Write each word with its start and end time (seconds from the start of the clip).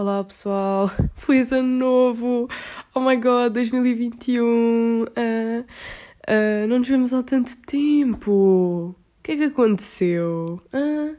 Olá 0.00 0.24
pessoal, 0.24 0.90
feliz 1.14 1.52
ano 1.52 1.68
novo! 1.68 2.48
Oh 2.94 3.00
my 3.00 3.16
god, 3.18 3.52
2021! 3.52 4.40
Uh, 4.42 5.06
uh, 5.06 6.66
não 6.66 6.78
nos 6.78 6.88
vemos 6.88 7.12
há 7.12 7.22
tanto 7.22 7.54
tempo! 7.66 8.32
O 8.32 9.22
que 9.22 9.32
é 9.32 9.36
que 9.36 9.44
aconteceu? 9.44 10.58
Uh, 10.72 11.14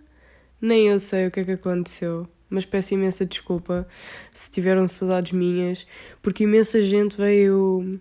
nem 0.60 0.88
eu 0.88 1.00
sei 1.00 1.28
o 1.28 1.32
que 1.32 1.42
é 1.42 1.44
que 1.44 1.52
aconteceu, 1.52 2.28
mas 2.50 2.66
peço 2.66 2.96
imensa 2.96 3.24
desculpa 3.24 3.88
se 4.34 4.50
tiveram 4.50 4.88
saudades 4.88 5.32
minhas, 5.32 5.86
porque 6.20 6.46
imensa 6.46 6.84
gente 6.84 7.16
veio 7.16 8.00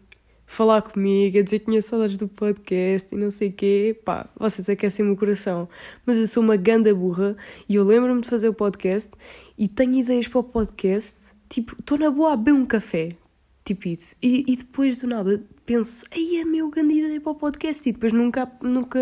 falar 0.51 0.83
comigo, 0.83 1.39
a 1.39 1.43
dizer 1.43 1.61
que 1.61 1.67
tinha 1.67 1.81
saudades 1.81 2.17
do 2.17 2.27
podcast 2.27 3.15
e 3.15 3.17
não 3.17 3.31
sei 3.31 3.51
o 3.51 3.53
quê. 3.53 3.99
Pá, 4.05 4.29
vocês 4.37 4.69
aquecem 4.69 5.09
o 5.09 5.17
coração. 5.17 5.69
Mas 6.05 6.19
eu 6.19 6.27
sou 6.27 6.43
uma 6.43 6.57
ganda 6.57 6.93
burra 6.93 7.37
e 7.69 7.77
eu 7.77 7.85
lembro-me 7.85 8.21
de 8.21 8.29
fazer 8.29 8.49
o 8.49 8.53
podcast 8.53 9.13
e 9.57 9.69
tenho 9.69 9.95
ideias 9.95 10.27
para 10.27 10.41
o 10.41 10.43
podcast. 10.43 11.33
Tipo, 11.49 11.77
estou 11.79 11.97
na 11.97 12.11
boa 12.11 12.33
a 12.33 12.37
beber 12.37 12.53
um 12.53 12.67
café. 12.67 13.17
Tipo 13.65 13.89
isso. 13.89 14.17
E, 14.21 14.45
e 14.49 14.57
depois 14.57 15.01
do 15.01 15.07
nada 15.07 15.41
penso, 15.65 16.05
aí 16.11 16.39
é 16.39 16.45
meu 16.45 16.69
grande 16.69 16.95
ideia 16.95 17.21
para 17.21 17.31
o 17.31 17.37
podcast 17.37 17.89
e 17.89 17.93
depois 17.93 18.13
nunca, 18.13 18.51
nunca, 18.61 19.01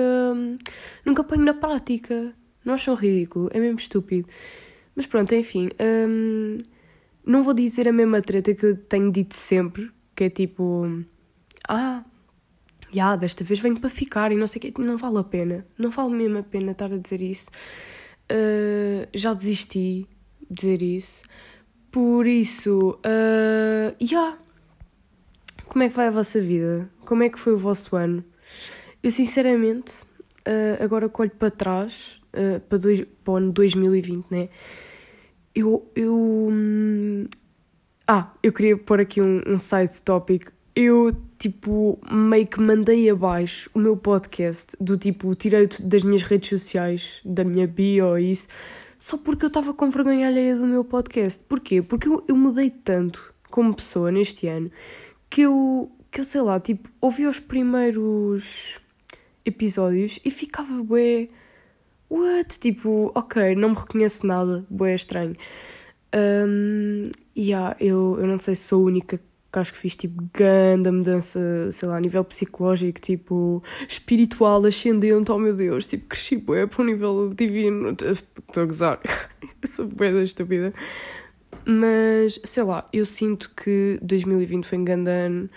nunca 1.02 1.24
ponho 1.24 1.44
na 1.44 1.54
prática. 1.54 2.34
Não 2.62 2.74
acham 2.74 2.94
ridículo? 2.94 3.48
É 3.54 3.58
mesmo 3.58 3.78
estúpido. 3.78 4.28
Mas 4.94 5.06
pronto, 5.06 5.34
enfim. 5.34 5.70
Hum, 5.80 6.58
não 7.24 7.42
vou 7.42 7.54
dizer 7.54 7.88
a 7.88 7.92
mesma 7.92 8.20
treta 8.20 8.54
que 8.54 8.66
eu 8.66 8.76
tenho 8.76 9.10
dito 9.10 9.34
sempre, 9.34 9.90
que 10.14 10.24
é 10.24 10.30
tipo 10.30 10.84
ah, 11.68 12.02
já, 12.90 13.14
desta 13.14 13.44
vez 13.44 13.60
venho 13.60 13.78
para 13.78 13.90
ficar 13.90 14.32
e 14.32 14.36
não 14.36 14.46
sei 14.46 14.58
o 14.58 14.62
quê, 14.62 14.72
não 14.78 14.96
vale 14.96 15.18
a 15.18 15.24
pena, 15.24 15.66
não 15.76 15.90
vale 15.90 16.14
mesmo 16.14 16.38
a 16.38 16.42
pena 16.42 16.72
estar 16.72 16.90
a 16.90 16.96
dizer 16.96 17.20
isso. 17.20 17.50
Uh, 18.30 19.06
já 19.14 19.34
desisti 19.34 20.06
de 20.50 20.54
dizer 20.56 20.82
isso. 20.82 21.22
Por 21.90 22.26
isso, 22.26 22.98
uh, 23.04 23.94
yeah. 24.02 24.38
como 25.66 25.84
é 25.84 25.88
que 25.88 25.96
vai 25.96 26.08
a 26.08 26.10
vossa 26.10 26.40
vida? 26.40 26.90
Como 27.04 27.22
é 27.22 27.28
que 27.28 27.38
foi 27.38 27.52
o 27.52 27.58
vosso 27.58 27.94
ano? 27.96 28.24
Eu, 29.02 29.10
sinceramente, 29.10 30.02
uh, 30.46 30.82
agora 30.82 31.08
colho 31.08 31.30
para 31.30 31.50
trás, 31.50 32.20
para, 32.68 32.78
dois, 32.78 33.04
para 33.24 33.32
o 33.32 33.36
ano 33.36 33.52
2020, 33.52 34.26
né? 34.30 34.48
Eu. 35.54 35.90
eu 35.94 36.14
hum, 36.14 37.26
ah, 38.06 38.32
eu 38.42 38.52
queria 38.52 38.76
pôr 38.76 39.00
aqui 39.00 39.20
um, 39.20 39.42
um 39.46 39.58
side 39.58 40.00
topic 40.02 40.50
eu, 40.78 41.10
tipo, 41.38 41.98
meio 42.10 42.46
que 42.46 42.60
mandei 42.60 43.08
abaixo 43.08 43.70
o 43.72 43.78
meu 43.78 43.96
podcast, 43.96 44.76
do 44.80 44.96
tipo, 44.96 45.34
tirei 45.34 45.68
das 45.82 46.02
minhas 46.02 46.22
redes 46.22 46.48
sociais, 46.48 47.20
da 47.24 47.44
minha 47.44 47.66
bio 47.66 48.06
ou 48.06 48.18
isso, 48.18 48.48
só 48.98 49.16
porque 49.16 49.44
eu 49.44 49.48
estava 49.48 49.72
com 49.72 49.90
vergonha 49.90 50.26
alheia 50.26 50.56
do 50.56 50.66
meu 50.66 50.84
podcast. 50.84 51.44
Porquê? 51.48 51.80
Porque 51.80 52.08
eu, 52.08 52.24
eu 52.26 52.36
mudei 52.36 52.70
tanto 52.70 53.32
como 53.50 53.74
pessoa 53.74 54.10
neste 54.10 54.46
ano 54.48 54.70
que 55.30 55.42
eu, 55.42 55.90
que 56.10 56.20
eu 56.20 56.24
sei 56.24 56.40
lá, 56.40 56.58
tipo, 56.58 56.88
ouvi 57.00 57.26
os 57.26 57.38
primeiros 57.38 58.80
episódios 59.44 60.18
e 60.24 60.30
ficava 60.30 60.82
bué. 60.82 61.28
What? 62.10 62.58
Tipo, 62.58 63.12
ok, 63.14 63.54
não 63.54 63.70
me 63.70 63.76
reconheço 63.76 64.26
nada, 64.26 64.64
bué 64.70 64.94
estranho. 64.94 65.36
Um, 66.14 67.04
yeah, 67.36 67.76
eu, 67.78 68.16
eu 68.18 68.26
não 68.26 68.38
sei 68.38 68.54
se 68.54 68.68
sou 68.68 68.82
a 68.82 68.86
única 68.86 69.20
que 69.52 69.58
acho 69.58 69.72
que 69.72 69.78
fiz 69.78 69.96
tipo 69.96 70.22
grande 70.32 70.90
mudança, 70.90 71.70
sei 71.72 71.88
lá, 71.88 71.96
a 71.96 72.00
nível 72.00 72.22
psicológico, 72.24 73.00
tipo 73.00 73.62
espiritual, 73.88 74.64
ascendente, 74.64 75.32
oh 75.32 75.38
meu 75.38 75.56
Deus, 75.56 75.86
tipo 75.86 76.06
cresci 76.06 76.36
bué 76.36 76.66
para 76.66 76.82
um 76.82 76.86
nível 76.86 77.32
divino, 77.34 77.90
estou 77.90 78.62
a 78.62 78.66
gozar, 78.66 79.00
sou 79.66 79.86
bué 79.86 80.12
da 80.12 80.22
estúpida. 80.22 80.72
Mas, 81.64 82.40
sei 82.44 82.62
lá, 82.62 82.88
eu 82.92 83.04
sinto 83.04 83.50
que 83.54 83.98
2020 84.02 84.64
foi 84.64 84.78
um 84.78 84.84
grande 84.84 85.10
ano 85.10 85.50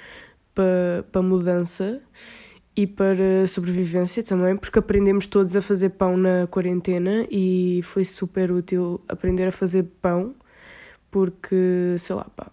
para, 0.54 1.06
para 1.12 1.22
mudança 1.22 2.02
e 2.76 2.88
para 2.88 3.46
sobrevivência 3.48 4.24
também, 4.24 4.56
porque 4.56 4.80
aprendemos 4.80 5.28
todos 5.28 5.56
a 5.56 5.62
fazer 5.62 5.90
pão 5.92 6.18
na 6.18 6.48
quarentena 6.48 7.28
e 7.30 7.82
foi 7.84 8.06
super 8.06 8.52
útil 8.52 9.02
aprender 9.08 9.48
a 9.48 9.52
fazer 9.52 9.84
pão, 10.02 10.34
porque, 11.10 11.96
sei 11.98 12.16
lá, 12.16 12.26
pá, 12.36 12.52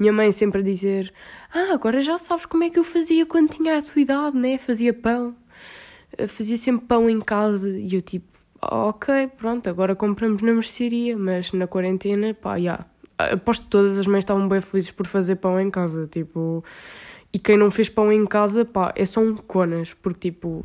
minha 0.00 0.12
mãe 0.14 0.32
sempre 0.32 0.60
a 0.60 0.64
dizer: 0.64 1.12
Ah, 1.52 1.74
agora 1.74 2.00
já 2.00 2.16
sabes 2.16 2.46
como 2.46 2.64
é 2.64 2.70
que 2.70 2.78
eu 2.78 2.84
fazia 2.84 3.26
quando 3.26 3.50
tinha 3.50 3.78
a 3.78 3.82
tua 3.82 4.00
idade, 4.00 4.36
né? 4.36 4.56
Fazia 4.56 4.94
pão. 4.94 5.36
Fazia 6.26 6.56
sempre 6.56 6.86
pão 6.86 7.08
em 7.08 7.20
casa. 7.20 7.68
E 7.68 7.94
eu, 7.94 8.00
tipo, 8.00 8.26
ok, 8.62 9.28
pronto, 9.36 9.68
agora 9.68 9.94
compramos 9.94 10.40
na 10.40 10.52
mercearia, 10.54 11.16
mas 11.16 11.52
na 11.52 11.66
quarentena, 11.66 12.32
pá, 12.32 12.56
já. 12.56 12.62
Yeah. 12.62 12.86
Aposto 13.18 13.64
que 13.64 13.70
todas 13.70 13.98
as 13.98 14.06
mães 14.06 14.24
estavam 14.24 14.48
bem 14.48 14.62
felizes 14.62 14.90
por 14.90 15.06
fazer 15.06 15.36
pão 15.36 15.60
em 15.60 15.70
casa, 15.70 16.06
tipo. 16.06 16.64
E 17.30 17.38
quem 17.38 17.58
não 17.58 17.70
fez 17.70 17.90
pão 17.90 18.10
em 18.10 18.26
casa, 18.26 18.64
pá, 18.64 18.92
é 18.96 19.04
só 19.04 19.20
um 19.20 19.36
conas, 19.36 19.92
porque, 19.92 20.30
tipo. 20.30 20.64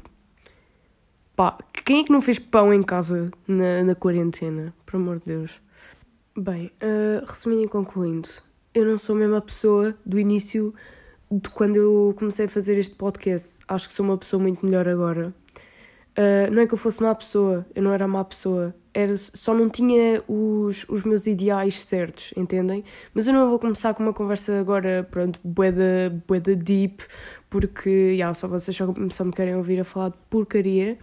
Pá, 1.35 1.57
quem 1.83 1.99
é 1.99 2.03
que 2.05 2.11
não 2.13 2.21
fez 2.21 2.39
pão 2.39 2.73
em 2.73 2.81
casa 2.81 3.29
na, 3.45 3.83
na 3.83 3.93
quarentena? 3.93 4.73
Por 4.85 4.95
amor 4.95 5.19
de 5.19 5.25
Deus. 5.25 5.59
Bem, 6.37 6.71
uh, 6.81 7.25
resumindo 7.25 7.63
e 7.63 7.67
concluindo, 7.67 8.29
eu 8.75 8.83
não 8.85 8.97
sou 8.97 9.15
a 9.15 9.19
mesma 9.19 9.41
pessoa 9.41 9.95
do 10.05 10.19
início 10.19 10.75
de 11.31 11.49
quando 11.49 11.77
eu 11.77 12.13
comecei 12.17 12.45
a 12.45 12.49
fazer 12.49 12.77
este 12.77 12.93
podcast. 12.95 13.53
Acho 13.65 13.87
que 13.87 13.95
sou 13.95 14.05
uma 14.05 14.17
pessoa 14.17 14.41
muito 14.41 14.65
melhor 14.65 14.85
agora. 14.87 15.33
Uh, 16.17 16.51
não 16.51 16.61
é 16.61 16.67
que 16.67 16.73
eu 16.73 16.77
fosse 16.77 17.01
má 17.01 17.13
pessoa, 17.15 17.65
eu 17.73 17.81
não 17.81 17.93
era 17.93 18.05
má 18.05 18.23
pessoa. 18.23 18.75
Era, 18.93 19.15
só 19.17 19.53
não 19.53 19.69
tinha 19.69 20.21
os, 20.27 20.85
os 20.89 21.03
meus 21.03 21.25
ideais 21.25 21.79
certos, 21.81 22.33
entendem? 22.35 22.83
Mas 23.13 23.27
eu 23.27 23.33
não 23.33 23.49
vou 23.49 23.59
começar 23.59 23.93
com 23.93 24.03
uma 24.03 24.13
conversa 24.13 24.59
agora, 24.59 25.07
pronto, 25.09 25.39
boeda, 25.43 26.21
boeda 26.27 26.55
deep, 26.55 27.03
porque 27.49 27.89
yeah, 27.89 28.33
só 28.33 28.47
vocês 28.47 28.75
só, 28.75 28.93
só 29.09 29.23
me 29.25 29.31
querem 29.31 29.55
ouvir 29.55 29.79
a 29.79 29.83
falar 29.85 30.09
de 30.09 30.17
porcaria. 30.29 30.97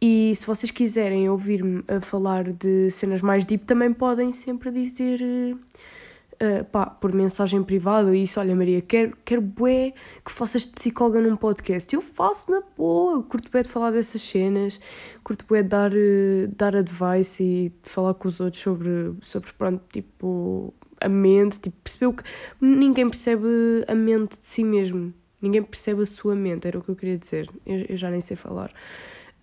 E 0.00 0.34
se 0.34 0.46
vocês 0.46 0.70
quiserem 0.70 1.28
ouvir-me 1.28 1.82
a 1.88 2.00
falar 2.00 2.52
de 2.52 2.90
cenas 2.90 3.20
mais 3.20 3.44
deep, 3.44 3.64
também 3.64 3.92
podem 3.92 4.30
sempre 4.30 4.70
dizer. 4.70 5.20
Uh, 5.22 5.58
uh, 6.42 6.64
pá, 6.64 6.86
por 6.86 7.12
mensagem 7.14 7.62
privada 7.62 8.14
isso, 8.16 8.40
olha 8.40 8.54
Maria, 8.54 8.80
quero, 8.80 9.16
quero 9.24 9.40
bué 9.40 9.92
que 10.24 10.30
faças 10.32 10.62
de 10.62 10.72
psicóloga 10.72 11.20
num 11.20 11.36
podcast. 11.36 11.92
Eu 11.94 12.00
faço 12.00 12.50
na 12.50 12.62
boa, 12.76 13.22
curto 13.22 13.50
bué 13.50 13.62
de 13.62 13.68
falar 13.68 13.90
dessas 13.90 14.22
cenas, 14.22 14.80
curto 15.22 15.44
bué 15.46 15.62
de 15.62 15.68
dar, 15.68 15.92
uh, 15.92 16.48
dar 16.56 16.76
advice 16.76 17.42
e 17.42 17.68
de 17.82 17.88
falar 17.88 18.14
com 18.14 18.28
os 18.28 18.40
outros 18.40 18.62
sobre, 18.62 19.14
sobre 19.22 19.52
pronto, 19.52 19.82
tipo, 19.92 20.72
a 21.00 21.08
mente, 21.08 21.60
tipo, 21.60 21.76
percebeu 21.82 22.12
que 22.12 22.24
ninguém 22.60 23.08
percebe 23.08 23.46
a 23.86 23.94
mente 23.94 24.38
de 24.38 24.46
si 24.46 24.64
mesmo. 24.64 25.12
Ninguém 25.40 25.62
percebe 25.62 26.02
a 26.02 26.06
sua 26.06 26.34
mente, 26.34 26.66
era 26.66 26.78
o 26.78 26.82
que 26.82 26.88
eu 26.88 26.96
queria 26.96 27.16
dizer. 27.16 27.48
Eu, 27.64 27.86
eu 27.90 27.96
já 27.96 28.10
nem 28.10 28.20
sei 28.20 28.36
falar. 28.36 28.72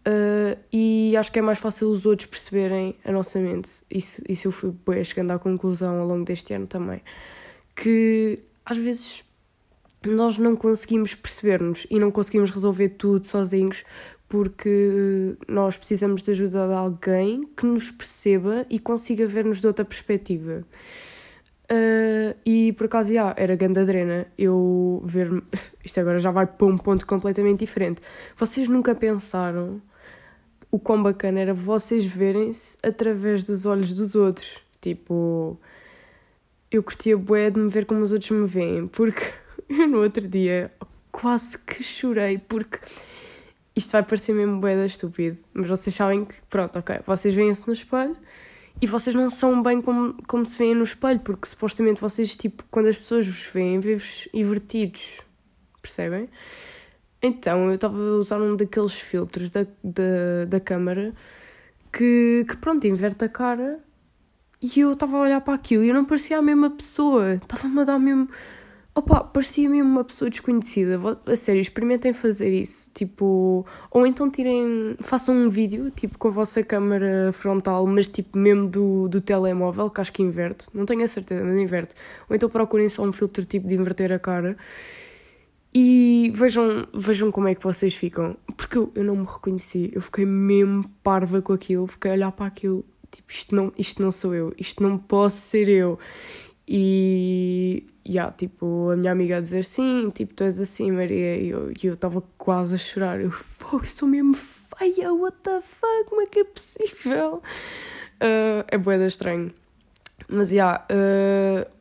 Uh, 0.07 0.55
e 0.71 1.17
acho 1.17 1.31
que 1.31 1.39
é 1.39 1.41
mais 1.41 1.57
fácil 1.57 1.89
os 1.89 2.05
outros 2.05 2.27
perceberem 2.27 2.95
a 3.03 3.11
nossa 3.11 3.39
mente. 3.39 3.69
Isso, 3.89 4.21
isso 4.29 4.47
eu 4.47 4.51
fui 4.51 4.71
bem 4.88 5.03
chegando 5.03 5.31
à 5.31 5.39
conclusão 5.39 5.99
ao 5.99 6.07
longo 6.07 6.23
deste 6.23 6.53
ano 6.53 6.67
também. 6.67 7.01
Que 7.75 8.39
às 8.63 8.77
vezes 8.77 9.23
nós 10.05 10.38
não 10.38 10.55
conseguimos 10.55 11.15
perceber-nos 11.15 11.88
e 11.89 11.97
não 11.97 12.11
conseguimos 12.11 12.51
resolver 12.51 12.89
tudo 12.89 13.25
sozinhos 13.25 13.83
porque 14.29 15.35
nós 15.47 15.77
precisamos 15.77 16.21
de 16.21 16.31
ajuda 16.31 16.67
de 16.67 16.73
alguém 16.73 17.47
que 17.57 17.65
nos 17.65 17.89
perceba 17.89 18.65
e 18.69 18.77
consiga 18.77 19.25
ver-nos 19.25 19.59
de 19.59 19.67
outra 19.67 19.85
perspectiva. 19.85 20.63
Uh, 21.65 22.38
e 22.45 22.73
por 22.73 22.85
acaso, 22.85 23.11
já, 23.11 23.33
era 23.38 23.55
gandadrena 23.55 24.27
eu 24.38 25.01
ver-me. 25.03 25.41
Isto 25.83 25.99
agora 25.99 26.19
já 26.19 26.29
vai 26.29 26.45
para 26.45 26.67
um 26.67 26.77
ponto 26.77 27.07
completamente 27.07 27.59
diferente. 27.59 28.01
Vocês 28.35 28.67
nunca 28.67 28.94
pensaram 28.94 29.81
o 30.71 30.79
quão 30.79 31.01
bacana 31.01 31.39
era 31.39 31.53
vocês 31.53 32.05
verem-se 32.05 32.77
através 32.83 33.43
dos 33.43 33.65
olhos 33.65 33.93
dos 33.93 34.15
outros. 34.15 34.59
Tipo, 34.81 35.59
eu 36.71 36.83
curtia 36.83 37.17
bué 37.17 37.50
de 37.50 37.59
me 37.59 37.69
ver 37.69 37.85
como 37.85 38.01
os 38.01 38.12
outros 38.12 38.31
me 38.31 38.45
veem, 38.45 38.88
porque 38.88 39.33
eu 39.69 39.88
no 39.89 40.01
outro 40.01 40.27
dia 40.27 40.71
quase 41.12 41.57
que 41.59 41.81
chorei, 41.83 42.38
porque 42.38 42.79
isto 43.75 43.91
vai 43.91 44.03
parecer 44.03 44.33
mesmo 44.33 44.59
bué 44.59 44.75
da 44.75 44.85
estúpido, 44.85 45.39
mas 45.53 45.67
vocês 45.67 45.95
sabem 45.95 46.25
que, 46.25 46.35
pronto, 46.50 46.77
ok, 46.77 47.00
vocês 47.06 47.33
veem-se 47.33 47.68
no 47.68 47.73
espelho 47.73 48.15
e 48.81 48.88
vocês 48.88 49.15
não 49.15 49.29
são 49.29 49.63
bem 49.63 49.81
como, 49.81 50.21
como 50.27 50.45
se 50.45 50.57
veem 50.57 50.75
no 50.75 50.83
espelho, 50.83 51.19
porque 51.19 51.47
supostamente 51.47 52.01
vocês, 52.01 52.35
tipo, 52.35 52.63
quando 52.69 52.88
as 52.88 52.97
pessoas 52.97 53.25
vos 53.25 53.47
veem, 53.47 53.79
vê-vos 53.79 54.27
invertidos, 54.33 55.21
percebem? 55.81 56.29
Então, 57.25 57.69
eu 57.69 57.75
estava 57.75 57.98
a 57.98 58.18
usar 58.18 58.39
um 58.39 58.56
daqueles 58.56 58.94
filtros 58.94 59.50
da, 59.50 59.66
da, 59.83 60.45
da 60.48 60.60
câmara 60.60 61.13
que, 61.92 62.45
que, 62.48 62.57
pronto, 62.57 62.86
inverte 62.86 63.25
a 63.25 63.30
cara 63.30 63.80
e 64.62 64.80
eu 64.80 64.94
estava 64.94 65.18
a 65.18 65.22
olhar 65.22 65.42
para 65.42 65.54
aquilo 65.54 65.83
e 65.83 65.89
eu 65.89 65.95
não 65.95 66.06
parecia 66.06 66.38
a 66.38 66.42
mesma 66.42 66.69
pessoa. 66.69 67.36
Estava-me 67.36 67.81
a 67.81 67.83
dar 67.83 68.00
mesmo 68.00 68.30
Opa, 68.98 69.25
parecia 69.25 69.69
mesmo 69.69 69.89
uma 69.89 70.06
pessoa 70.06 70.30
desconhecida. 70.30 70.98
A 71.25 71.36
sério, 71.36 71.60
experimentem 71.60 72.13
fazer 72.13 72.50
isso. 72.54 72.89
Tipo, 72.94 73.66
ou 73.92 74.07
então 74.07 74.31
tirem, 74.31 74.95
façam 75.04 75.36
um 75.36 75.50
vídeo, 75.50 75.92
tipo, 75.92 76.18
com 76.18 76.30
a 76.30 76.31
vossa 76.31 76.63
câmera 76.63 77.30
frontal, 77.33 77.86
mas 77.86 78.07
tipo, 78.07 78.38
mesmo 78.38 78.69
do, 78.69 79.10
do 79.10 79.19
telemóvel, 79.19 79.89
que 79.89 80.00
acho 80.00 80.13
que 80.13 80.24
inverte. 80.24 80.68
Não 80.74 80.86
tenho 80.86 81.04
a 81.04 81.10
certeza, 81.10 81.44
mas 81.44 81.56
inverte. 81.57 81.94
Ou 82.30 82.36
então 82.38 82.48
procurem 82.50 82.88
só 82.88 83.04
um 83.04 83.12
filtro 83.12 83.44
tipo 83.44 83.68
de 83.68 83.75
inverter 83.75 84.13
a 84.13 84.19
cara. 84.19 84.56
E 85.77 86.31
vejam, 86.33 86.88
vejam 86.94 87.30
como 87.30 87.50
é 87.50 87.54
que 87.54 87.62
vocês 87.62 87.94
ficam. 87.94 88.38
Porque 88.56 88.77
eu, 88.77 88.89
eu 88.95 89.04
não 89.04 89.18
me 89.18 89.25
reconheci. 89.25 89.92
Eu 89.94 90.01
fiquei 90.01 90.25
mesmo 90.25 90.88
parva 91.04 91.42
com 91.42 91.51
aquilo. 91.51 91.86
Fiquei 91.86 92.12
a 92.12 92.13
olhar 92.13 92.31
para 92.31 92.45
aquilo. 92.45 92.86
Tipo, 93.12 93.30
isto 93.30 93.54
não, 93.54 93.74
isto 93.77 94.01
não 94.01 94.10
sou 94.10 94.33
eu. 94.33 94.54
Isto 94.57 94.81
não 94.81 94.98
posso 94.98 95.36
ser 95.36 95.68
eu. 95.68 96.00
E, 96.66 97.86
yeah, 98.07 98.31
tipo, 98.31 98.89
a 98.89 98.95
minha 98.95 99.12
amiga 99.12 99.38
a 99.38 99.42
dizer 99.42 99.66
sim, 99.66 100.10
tipo, 100.16 100.33
tu 100.33 100.45
és 100.45 100.60
assim, 100.60 100.92
Maria, 100.92 101.38
e 101.38 101.50
eu 101.50 101.72
estava 101.94 102.24
quase 102.38 102.75
a 102.75 102.78
chorar. 102.78 103.19
Eu, 103.19 103.33
pô, 103.60 103.78
estou 103.83 104.07
mesmo 104.07 104.33
feia, 104.33 105.13
what 105.13 105.38
the 105.44 105.60
fuck, 105.60 106.10
como 106.10 106.21
é 106.21 106.25
que 106.25 106.39
é 106.39 106.44
possível? 106.45 107.44
Uh, 108.16 108.63
é 108.69 108.78
boeda 108.78 109.06
estranho. 109.06 109.54
Mas, 110.30 110.50
já, 110.50 110.86
yeah, 110.89 111.68
uh, 111.69 111.75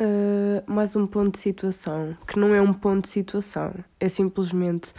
uh, 0.00 0.72
mais 0.72 0.96
um 0.96 1.06
ponto 1.06 1.32
de 1.32 1.38
situação, 1.38 2.16
que 2.26 2.38
não 2.38 2.54
é 2.54 2.60
um 2.60 2.72
ponto 2.72 3.04
de 3.04 3.08
situação, 3.08 3.72
é 3.98 4.08
simplesmente, 4.08 4.92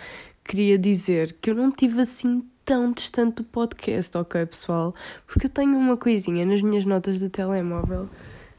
queria 0.43 0.77
dizer 0.77 1.37
que 1.41 1.49
eu 1.49 1.55
não 1.55 1.71
tive 1.71 2.01
assim 2.01 2.45
tão 2.63 2.91
distante 2.91 3.37
do 3.37 3.43
podcast, 3.43 4.17
ok, 4.17 4.45
pessoal? 4.45 4.95
Porque 5.27 5.45
eu 5.45 5.49
tenho 5.49 5.77
uma 5.77 5.95
coisinha 5.95 6.45
nas 6.45 6.61
minhas 6.61 6.85
notas 6.85 7.19
do 7.19 7.29
telemóvel 7.29 8.09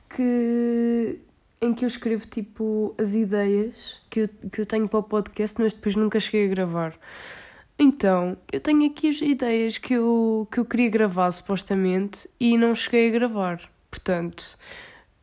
que 0.09 1.21
em 1.61 1.75
que 1.75 1.85
eu 1.85 1.89
escrevo 1.89 2.27
tipo 2.27 2.95
as 2.99 3.15
ideias 3.15 4.01
que 4.11 4.21
eu, 4.21 4.29
que 4.53 4.61
eu 4.61 4.67
tenho 4.67 4.89
para 4.89 4.99
o 4.99 5.03
podcast, 5.03 5.61
mas 5.61 5.73
depois 5.73 5.97
nunca 5.97 6.21
cheguei 6.21 6.47
a 6.47 6.49
gravar. 6.49 6.95
Então, 7.79 8.37
eu 8.53 8.61
tenho 8.61 8.87
aqui 8.87 9.09
as 9.09 9.21
ideias 9.21 9.77
que 9.77 9.95
eu, 9.95 10.47
que 10.51 10.59
eu 10.59 10.65
queria 10.65 10.89
gravar 10.89 11.31
supostamente 11.33 12.29
e 12.41 12.57
não 12.57 12.75
cheguei 12.75 13.09
a 13.09 13.13
gravar. 13.13 13.61
Portanto, 13.91 14.59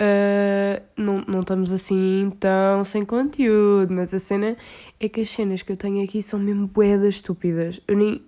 uh, 0.04 0.84
não, 0.98 1.24
não 1.28 1.40
estamos 1.42 1.72
assim 1.72 2.32
tão 2.40 2.84
sem 2.84 3.06
conteúdo, 3.06 3.94
mas 3.94 4.14
a 4.14 4.20
cena 4.20 4.58
é 5.00 5.10
que 5.10 5.22
as 5.22 5.30
cenas 5.30 5.62
que 5.62 5.72
eu 5.72 5.78
tenho 5.78 6.04
aqui 6.04 6.22
são 6.22 6.40
mesmo 6.40 6.68
boedas 6.68 7.16
estúpidas. 7.16 7.80
Eu 7.88 7.96
nem, 7.96 8.22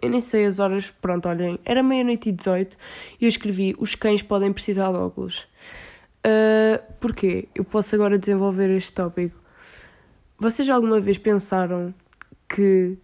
eu 0.00 0.10
nem 0.10 0.20
sei 0.20 0.46
as 0.46 0.58
horas, 0.58 0.90
pronto, 0.90 1.28
olhem, 1.28 1.58
era 1.64 1.82
meia-noite 1.82 2.30
e 2.30 2.32
18 2.32 2.76
e 3.20 3.24
eu 3.24 3.28
escrevi: 3.28 3.74
os 3.78 3.94
cães 3.94 4.22
podem 4.22 4.52
precisar 4.52 4.90
de 4.90 4.98
óculos. 4.98 5.46
Uh, 6.26 6.82
porquê? 7.00 7.48
Eu 7.54 7.64
posso 7.64 7.94
agora 7.94 8.18
desenvolver 8.18 8.70
este 8.70 8.92
tópico. 8.92 9.36
Vocês 10.38 10.68
alguma 10.68 11.00
vez 11.00 11.18
pensaram 11.18 11.94
que, 12.48 12.96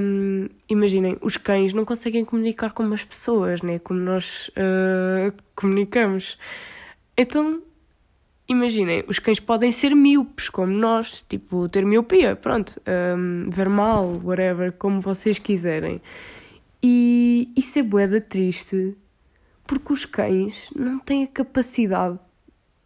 um, 0.00 0.48
imaginem, 0.68 1.16
os 1.20 1.36
cães 1.36 1.72
não 1.72 1.84
conseguem 1.84 2.24
comunicar 2.24 2.72
com 2.72 2.82
as 2.92 3.04
pessoas, 3.04 3.62
né? 3.62 3.78
Como 3.78 4.00
nós 4.00 4.48
uh, 4.50 5.32
comunicamos. 5.54 6.38
Então, 7.22 7.60
imaginem, 8.48 9.04
os 9.06 9.18
cães 9.18 9.38
podem 9.38 9.70
ser 9.70 9.94
míopes, 9.94 10.48
como 10.48 10.72
nós, 10.72 11.22
tipo, 11.28 11.68
ter 11.68 11.84
miopia, 11.84 12.34
pronto, 12.34 12.80
um, 13.14 13.50
ver 13.50 13.68
mal, 13.68 14.18
whatever, 14.24 14.72
como 14.72 15.02
vocês 15.02 15.38
quiserem. 15.38 16.00
E 16.82 17.52
isso 17.54 17.78
é 17.78 17.82
boeda 17.82 18.22
triste, 18.22 18.96
porque 19.66 19.92
os 19.92 20.06
cães 20.06 20.70
não 20.74 20.98
têm 20.98 21.24
a 21.24 21.26
capacidade 21.26 22.18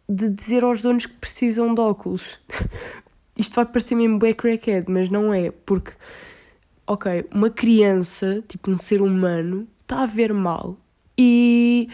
de 0.09 0.27
dizer 0.27 0.65
aos 0.65 0.81
donos 0.81 1.05
que 1.05 1.13
precisam 1.13 1.73
de 1.73 1.79
óculos. 1.79 2.37
Isto 3.39 3.55
vai 3.55 3.65
parecer 3.65 3.95
mesmo 3.95 4.19
bem 4.19 4.33
crackhead, 4.33 4.91
mas 4.91 5.07
não 5.07 5.33
é, 5.33 5.49
porque, 5.49 5.93
ok, 6.85 7.25
uma 7.33 7.49
criança, 7.49 8.43
tipo 8.49 8.69
um 8.69 8.75
ser 8.75 9.01
humano, 9.01 9.65
está 9.83 10.03
a 10.03 10.07
ver 10.07 10.33
mal 10.33 10.77
e 11.17 11.87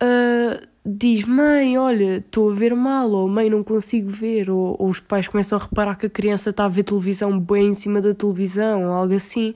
uh, 0.00 0.73
diz: 0.84 1.24
Mãe, 1.24 1.78
olha, 1.78 2.18
estou 2.18 2.50
a 2.50 2.54
ver 2.54 2.74
mal, 2.74 3.10
ou 3.10 3.28
mãe, 3.28 3.48
não 3.48 3.62
consigo 3.64 4.10
ver, 4.10 4.50
ou, 4.50 4.76
ou 4.78 4.88
os 4.88 5.00
pais 5.00 5.28
começam 5.28 5.58
a 5.58 5.62
reparar 5.62 5.96
que 5.96 6.06
a 6.06 6.10
criança 6.10 6.50
está 6.50 6.66
a 6.66 6.68
ver 6.68 6.82
televisão 6.84 7.38
bem 7.38 7.68
em 7.68 7.74
cima 7.74 8.00
da 8.00 8.14
televisão, 8.14 8.84
ou 8.84 8.92
algo 8.92 9.14
assim. 9.14 9.54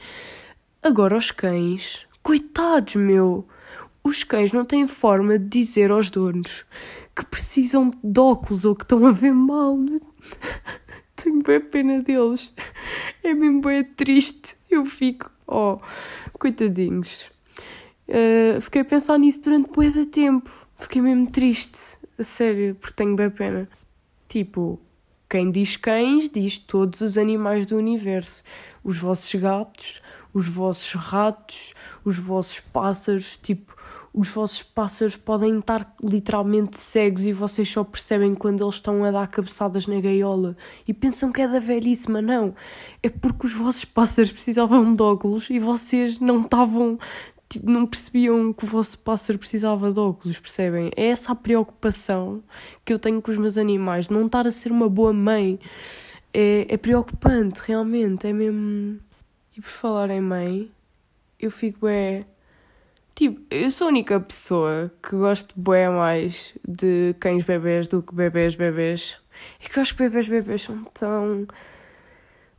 Agora, 0.82 1.16
os 1.16 1.30
cães, 1.30 2.00
coitados, 2.22 2.94
meu, 2.94 3.46
os 4.02 4.24
cães 4.24 4.52
não 4.52 4.64
têm 4.64 4.86
forma 4.86 5.38
de 5.38 5.46
dizer 5.46 5.90
aos 5.90 6.10
donos 6.10 6.64
que 7.14 7.26
precisam 7.26 7.90
de 8.02 8.20
óculos 8.20 8.64
ou 8.64 8.76
que 8.76 8.84
estão 8.84 9.04
a 9.06 9.10
ver 9.10 9.34
mal. 9.34 9.76
Tenho 11.16 11.42
bem 11.42 11.60
pena 11.60 12.00
deles. 12.00 12.54
É 13.24 13.34
mesmo 13.34 13.60
bem 13.60 13.82
triste. 13.82 14.56
Eu 14.70 14.84
fico, 14.86 15.30
oh, 15.46 15.78
coitadinhos. 16.38 17.28
Uh, 18.08 18.60
fiquei 18.60 18.82
a 18.82 18.84
pensar 18.84 19.18
nisso 19.18 19.42
durante 19.42 19.68
bué 19.70 19.90
de 19.90 20.06
tempo. 20.06 20.50
Fiquei 20.78 21.02
mesmo 21.02 21.30
triste, 21.30 21.98
a 22.18 22.22
sério, 22.22 22.74
porque 22.76 22.94
tenho 22.94 23.16
bem 23.16 23.28
pena. 23.28 23.68
Tipo, 24.28 24.80
quem 25.28 25.50
diz 25.50 25.76
cães 25.76 26.30
diz 26.30 26.58
todos 26.58 27.00
os 27.00 27.18
animais 27.18 27.66
do 27.66 27.76
universo. 27.76 28.44
Os 28.82 28.96
vossos 28.98 29.34
gatos, 29.34 30.00
os 30.32 30.48
vossos 30.48 30.94
ratos, 30.94 31.74
os 32.04 32.16
vossos 32.16 32.60
pássaros, 32.60 33.36
tipo, 33.36 33.76
os 34.14 34.28
vossos 34.28 34.62
pássaros 34.62 35.16
podem 35.16 35.58
estar 35.58 35.94
literalmente 36.02 36.78
cegos 36.78 37.24
e 37.24 37.32
vocês 37.32 37.68
só 37.68 37.84
percebem 37.84 38.34
quando 38.34 38.64
eles 38.64 38.76
estão 38.76 39.04
a 39.04 39.10
dar 39.10 39.28
cabeçadas 39.28 39.86
na 39.86 40.00
gaiola 40.00 40.56
e 40.86 40.94
pensam 40.94 41.30
que 41.30 41.42
é 41.42 41.48
da 41.48 41.60
velhíssima. 41.60 42.22
Não, 42.22 42.54
é 43.02 43.08
porque 43.08 43.46
os 43.46 43.52
vossos 43.52 43.84
pássaros 43.84 44.32
precisavam 44.32 44.94
de 44.94 45.02
óculos 45.02 45.50
e 45.50 45.58
vocês 45.58 46.18
não 46.18 46.40
estavam. 46.42 46.98
Tipo, 47.48 47.70
não 47.70 47.86
percebiam 47.86 48.52
que 48.52 48.64
o 48.64 48.66
vosso 48.66 48.98
pássaro 48.98 49.38
precisava 49.38 49.90
de 49.90 49.98
óculos, 49.98 50.38
percebem? 50.38 50.90
É 50.94 51.06
essa 51.06 51.32
a 51.32 51.34
preocupação 51.34 52.42
que 52.84 52.92
eu 52.92 52.98
tenho 52.98 53.22
com 53.22 53.30
os 53.30 53.38
meus 53.38 53.56
animais. 53.56 54.08
Não 54.08 54.26
estar 54.26 54.46
a 54.46 54.50
ser 54.50 54.70
uma 54.70 54.88
boa 54.88 55.12
mãe 55.12 55.58
é, 56.32 56.66
é 56.68 56.76
preocupante, 56.76 57.60
realmente. 57.64 58.26
É 58.26 58.32
mesmo. 58.32 58.98
E 59.56 59.60
por 59.60 59.70
falar 59.70 60.10
em 60.10 60.20
mãe, 60.20 60.70
eu 61.40 61.50
fico 61.50 61.88
é 61.88 62.24
Tipo, 63.18 63.40
eu 63.50 63.68
sou 63.68 63.88
a 63.88 63.90
única 63.90 64.20
pessoa 64.20 64.92
que 65.02 65.16
gosto 65.16 65.52
bem 65.58 65.90
mais 65.90 66.54
de 66.64 67.16
cães 67.18 67.42
bebês 67.42 67.88
do 67.88 68.00
que 68.00 68.14
bebês 68.14 68.54
bebês. 68.54 69.16
É 69.60 69.68
que 69.68 69.76
eu 69.76 69.82
acho 69.82 69.96
que 69.96 70.04
bebês 70.04 70.28
bebês 70.28 70.62
são 70.62 70.84
tão. 70.94 71.44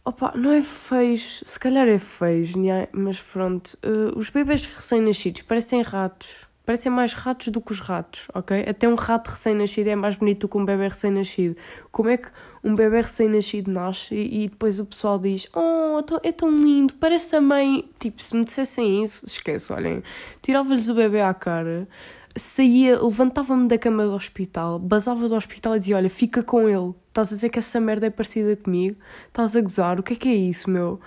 Opa, 0.09 0.33
não 0.35 0.51
é 0.51 0.63
feios, 0.63 1.39
se 1.45 1.59
calhar 1.59 1.87
é 1.87 1.99
feios, 1.99 2.53
mas 2.91 3.21
pronto. 3.21 3.77
Uh, 3.85 4.17
os 4.17 4.31
bebês 4.31 4.65
recém-nascidos 4.65 5.43
parecem 5.43 5.83
ratos 5.83 6.49
parecem 6.65 6.91
mais 6.91 7.13
ratos 7.13 7.47
do 7.47 7.59
que 7.59 7.71
os 7.71 7.79
ratos, 7.79 8.27
ok? 8.33 8.63
Até 8.67 8.87
um 8.87 8.93
rato 8.93 9.29
recém-nascido 9.29 9.89
é 9.89 9.95
mais 9.95 10.15
bonito 10.15 10.41
do 10.41 10.47
que 10.47 10.57
um 10.57 10.65
bebê 10.65 10.87
recém-nascido. 10.87 11.55
Como 11.91 12.09
é 12.09 12.17
que 12.17 12.27
um 12.63 12.73
bebê 12.75 13.01
recém-nascido 13.01 13.71
nasce 13.71 14.13
e, 14.15 14.45
e, 14.45 14.49
depois 14.49 14.79
o 14.79 14.85
pessoal 14.85 15.19
diz: 15.19 15.47
Oh, 15.55 15.99
é 16.23 16.31
tão 16.31 16.49
lindo, 16.55 16.95
parece 16.95 17.35
a 17.35 17.41
mãe. 17.41 17.87
Tipo, 17.99 18.21
se 18.21 18.35
me 18.35 18.45
dissessem 18.45 19.03
isso, 19.03 19.27
esquece, 19.27 19.71
olhem. 19.71 20.03
Tirava-lhes 20.41 20.89
o 20.89 20.95
bebê 20.95 21.21
à 21.21 21.33
cara, 21.35 21.87
saía, 22.35 22.99
levantava-me 22.99 23.67
da 23.67 23.77
cama 23.77 24.03
do 24.05 24.13
hospital, 24.13 24.79
basava 24.79 25.27
do 25.27 25.35
hospital 25.35 25.75
e 25.75 25.79
dizia: 25.79 25.97
Olha, 25.97 26.09
fica 26.09 26.41
com 26.41 26.67
ele. 26.67 26.93
Estás 27.19 27.33
a 27.33 27.35
dizer 27.35 27.49
que 27.49 27.59
essa 27.59 27.81
merda 27.81 28.07
é 28.07 28.09
parecida 28.09 28.55
comigo? 28.55 28.95
Estás 29.27 29.53
a 29.53 29.59
gozar? 29.59 29.99
O 29.99 30.03
que 30.03 30.13
é 30.13 30.15
que 30.15 30.29
é 30.29 30.35
isso, 30.35 30.69
meu? 30.69 31.01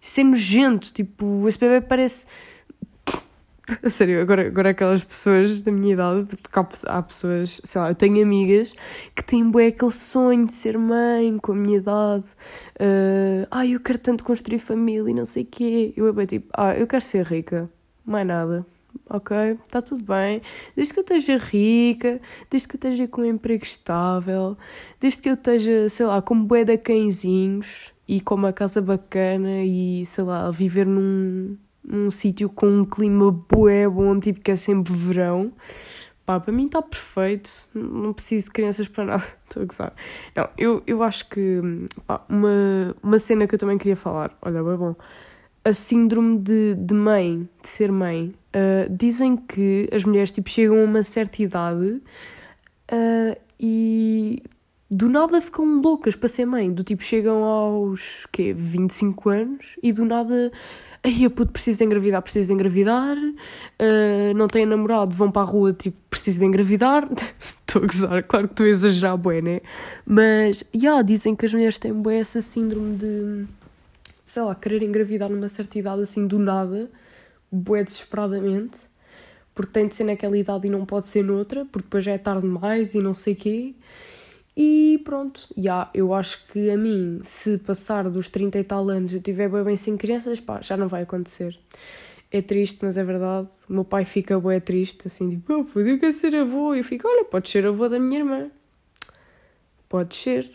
Isso 0.00 0.20
é 0.20 0.22
nojento. 0.22 0.92
Tipo, 0.92 1.48
esse 1.48 1.58
bebê 1.58 1.80
parece 1.80 2.28
a 3.82 3.90
sério, 3.90 4.22
agora, 4.22 4.46
agora 4.46 4.70
aquelas 4.70 5.02
pessoas 5.02 5.60
da 5.60 5.72
minha 5.72 5.94
idade, 5.94 6.36
porque 6.36 6.60
há, 6.86 7.02
pessoas, 7.02 7.60
sei 7.64 7.80
lá, 7.80 7.88
eu 7.88 7.94
tenho 7.96 8.22
amigas 8.22 8.72
que 9.16 9.24
têm 9.24 9.50
bué 9.50 9.66
aquele 9.66 9.90
sonho 9.90 10.46
de 10.46 10.52
ser 10.52 10.78
mãe 10.78 11.36
com 11.38 11.50
a 11.50 11.56
minha 11.56 11.78
idade. 11.78 12.26
Uh, 12.80 13.48
ah, 13.50 13.66
eu 13.66 13.80
quero 13.80 13.98
tanto 13.98 14.22
construir 14.22 14.60
família 14.60 15.10
e 15.10 15.14
não 15.14 15.26
sei 15.26 15.42
o 15.42 15.46
quê. 15.46 15.92
Eu 15.96 16.20
é 16.20 16.26
tipo, 16.26 16.48
ah, 16.56 16.76
eu 16.76 16.86
quero 16.86 17.02
ser 17.02 17.26
rica, 17.26 17.68
mais 18.06 18.24
nada. 18.24 18.64
Ok, 19.10 19.36
está 19.64 19.80
tudo 19.80 20.04
bem. 20.04 20.42
Desde 20.76 20.92
que 20.92 21.00
eu 21.00 21.02
esteja 21.02 21.38
rica, 21.38 22.20
desde 22.50 22.68
que 22.68 22.76
eu 22.76 22.78
esteja 22.78 23.08
com 23.08 23.22
um 23.22 23.24
emprego 23.24 23.64
estável, 23.64 24.56
desde 25.00 25.22
que 25.22 25.28
eu 25.30 25.34
esteja, 25.34 25.88
sei 25.88 26.06
lá, 26.06 26.20
com 26.20 26.44
bué 26.44 26.64
de 26.64 26.76
cãezinhos 26.76 27.92
e 28.06 28.20
com 28.20 28.34
uma 28.34 28.52
casa 28.52 28.82
bacana 28.82 29.62
e, 29.62 30.04
sei 30.04 30.24
lá, 30.24 30.50
viver 30.50 30.86
num, 30.86 31.56
num 31.82 32.10
sítio 32.10 32.50
com 32.50 32.66
um 32.66 32.84
clima 32.84 33.32
bué 33.32 33.88
bom, 33.88 34.18
tipo 34.20 34.40
que 34.40 34.50
é 34.50 34.56
sempre 34.56 34.92
verão. 34.92 35.52
Pá, 36.26 36.38
para 36.38 36.52
mim 36.52 36.66
está 36.66 36.82
perfeito, 36.82 37.50
não 37.72 38.12
preciso 38.12 38.46
de 38.46 38.50
crianças 38.50 38.86
para 38.86 39.04
nada, 39.04 39.24
estou 39.48 39.62
a 39.62 39.66
gozar. 39.66 39.94
Não, 40.36 40.48
eu, 40.58 40.82
eu 40.86 41.02
acho 41.02 41.26
que 41.30 41.60
pá, 42.06 42.22
uma, 42.28 42.94
uma 43.02 43.18
cena 43.18 43.46
que 43.46 43.54
eu 43.54 43.58
também 43.58 43.78
queria 43.78 43.96
falar, 43.96 44.36
olha, 44.42 44.62
bem 44.62 44.76
bom, 44.76 44.94
a 45.64 45.72
síndrome 45.72 46.38
de, 46.38 46.74
de 46.74 46.94
mãe, 46.94 47.48
de 47.62 47.68
ser 47.68 47.90
mãe. 47.90 48.34
Uh, 48.48 48.90
dizem 48.90 49.36
que 49.36 49.88
as 49.92 50.04
mulheres 50.04 50.32
tipo, 50.32 50.48
chegam 50.48 50.80
a 50.80 50.84
uma 50.84 51.02
certa 51.02 51.42
idade 51.42 52.00
uh, 52.90 53.38
e 53.60 54.42
do 54.90 55.08
nada 55.08 55.38
ficam 55.40 55.80
loucas 55.82 56.16
para 56.16 56.28
ser 56.28 56.46
mãe. 56.46 56.72
Do 56.72 56.82
tipo, 56.82 57.02
chegam 57.02 57.44
aos, 57.44 58.26
quê, 58.32 58.52
25 58.52 59.28
anos 59.28 59.66
e 59.82 59.92
do 59.92 60.04
nada... 60.04 60.50
Aí 61.00 61.24
a 61.24 61.30
puto, 61.30 61.52
engravidar, 61.80 62.20
preciso 62.20 62.48
de 62.48 62.54
engravidar. 62.54 63.16
Uh, 63.16 64.34
não 64.34 64.48
têm 64.48 64.66
namorado, 64.66 65.14
vão 65.14 65.30
para 65.30 65.42
a 65.42 65.44
rua, 65.44 65.72
tipo, 65.72 65.96
preciso 66.10 66.40
de 66.40 66.46
engravidar. 66.46 67.08
Estou 67.38 67.84
a 67.84 67.86
gozar, 67.86 68.22
claro 68.24 68.48
que 68.48 68.54
estou 68.54 68.66
a 68.66 68.68
exagerar, 68.70 69.16
bué, 69.16 69.40
né? 69.42 69.60
Mas, 70.04 70.64
já, 70.72 70.80
yeah, 70.80 71.02
dizem 71.02 71.36
que 71.36 71.46
as 71.46 71.52
mulheres 71.52 71.78
têm 71.78 71.92
essa 72.18 72.40
síndrome 72.40 72.96
de, 72.96 73.44
sei 74.24 74.42
lá, 74.42 74.54
querer 74.54 74.82
engravidar 74.82 75.28
numa 75.28 75.48
certa 75.48 75.78
idade, 75.78 76.02
assim, 76.02 76.26
do 76.26 76.38
nada, 76.38 76.90
bué 77.50 77.84
desesperadamente. 77.84 78.80
Porque 79.54 79.72
tem 79.72 79.88
de 79.88 79.94
ser 79.94 80.04
naquela 80.04 80.38
idade 80.38 80.68
e 80.68 80.70
não 80.70 80.86
pode 80.86 81.06
ser 81.06 81.24
noutra, 81.24 81.64
porque 81.64 81.86
depois 81.86 82.04
já 82.04 82.12
é 82.12 82.18
tarde 82.18 82.42
demais 82.42 82.94
e 82.94 83.00
não 83.00 83.14
sei 83.14 83.34
quê. 83.34 83.74
E 84.60 85.00
pronto, 85.04 85.48
yeah, 85.56 85.88
eu 85.94 86.12
acho 86.12 86.44
que 86.48 86.68
a 86.68 86.76
mim, 86.76 87.18
se 87.22 87.58
passar 87.58 88.10
dos 88.10 88.28
30 88.28 88.58
e 88.58 88.64
tal 88.64 88.88
anos 88.88 89.14
eu 89.14 89.20
tiver 89.20 89.48
bem, 89.48 89.76
sem 89.76 89.96
crianças, 89.96 90.40
pá, 90.40 90.60
já 90.60 90.76
não 90.76 90.88
vai 90.88 91.02
acontecer. 91.02 91.56
É 92.28 92.42
triste, 92.42 92.78
mas 92.82 92.96
é 92.96 93.04
verdade. 93.04 93.48
O 93.68 93.72
meu 93.72 93.84
pai 93.84 94.04
fica 94.04 94.38
bem 94.40 94.60
triste, 94.60 95.06
assim, 95.06 95.30
tipo, 95.30 95.60
oh, 95.60 95.64
podia 95.64 95.96
quer 95.96 96.12
ser 96.12 96.34
avô. 96.34 96.74
E 96.74 96.78
eu 96.78 96.84
fico, 96.84 97.06
olha, 97.06 97.24
pode 97.24 97.48
ser 97.48 97.64
avô 97.66 97.88
da 97.88 98.00
minha 98.00 98.18
irmã. 98.18 98.50
Pode 99.88 100.14
ser, 100.14 100.50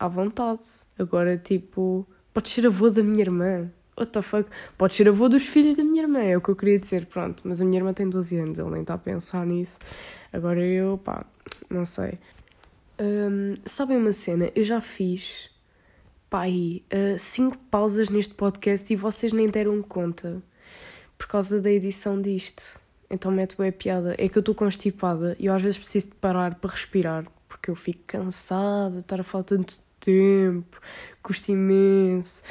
à 0.00 0.08
vontade. 0.08 0.62
Agora, 0.98 1.38
tipo, 1.38 2.04
pode 2.34 2.48
ser 2.48 2.66
avô 2.66 2.90
da 2.90 3.04
minha 3.04 3.20
irmã. 3.20 3.70
What 3.96 4.12
the 4.12 4.22
fuck? 4.22 4.48
Pode 4.78 4.94
ser 4.94 5.08
avô 5.08 5.28
dos 5.28 5.46
filhos 5.46 5.76
da 5.76 5.84
minha 5.84 6.02
irmã, 6.02 6.20
é 6.20 6.36
o 6.36 6.40
que 6.40 6.48
eu 6.48 6.56
queria 6.56 6.78
dizer, 6.78 7.06
pronto. 7.06 7.42
Mas 7.46 7.60
a 7.60 7.64
minha 7.64 7.78
irmã 7.78 7.92
tem 7.92 8.08
12 8.08 8.36
anos, 8.38 8.58
ele 8.58 8.70
nem 8.70 8.80
está 8.80 8.94
a 8.94 8.98
pensar 8.98 9.46
nisso. 9.46 9.78
Agora 10.32 10.64
eu, 10.64 10.98
pá, 10.98 11.26
não 11.68 11.84
sei. 11.84 12.18
Um, 12.98 13.54
sabem 13.64 13.98
uma 13.98 14.12
cena? 14.12 14.50
Eu 14.54 14.64
já 14.64 14.80
fiz, 14.80 15.50
pá, 16.30 16.42
aí, 16.42 16.84
uh, 16.92 17.18
cinco 17.18 17.58
pausas 17.70 18.08
neste 18.08 18.34
podcast 18.34 18.90
e 18.92 18.96
vocês 18.96 19.32
nem 19.32 19.48
deram 19.48 19.82
conta 19.82 20.42
por 21.18 21.26
causa 21.26 21.60
da 21.60 21.70
edição 21.70 22.20
disto. 22.20 22.80
Então 23.10 23.30
mete 23.30 23.60
a 23.62 23.70
piada. 23.70 24.14
É 24.18 24.26
que 24.28 24.38
eu 24.38 24.40
estou 24.40 24.54
constipada 24.54 25.36
e 25.38 25.46
eu 25.46 25.54
às 25.54 25.60
vezes 25.60 25.78
preciso 25.78 26.08
de 26.08 26.14
parar 26.14 26.54
para 26.54 26.70
respirar 26.70 27.26
porque 27.46 27.70
eu 27.70 27.76
fico 27.76 28.00
cansada, 28.06 29.00
estar 29.00 29.20
a 29.20 29.22
falta 29.22 29.56
tanto 29.56 29.78
tempo, 30.00 30.80
custa 31.22 31.52
imenso. 31.52 32.42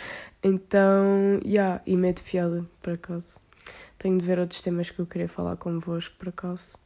Então, 0.43 1.39
yeah, 1.45 1.81
e 1.85 1.95
mete 1.95 2.23
piada, 2.23 2.65
por 2.81 2.93
acaso. 2.93 3.39
Tenho 3.97 4.17
de 4.17 4.25
ver 4.25 4.39
outros 4.39 4.61
temas 4.61 4.89
que 4.89 4.99
eu 4.99 5.05
queria 5.05 5.27
falar 5.27 5.55
convosco, 5.55 6.15
por 6.17 6.29
acaso. 6.29 6.77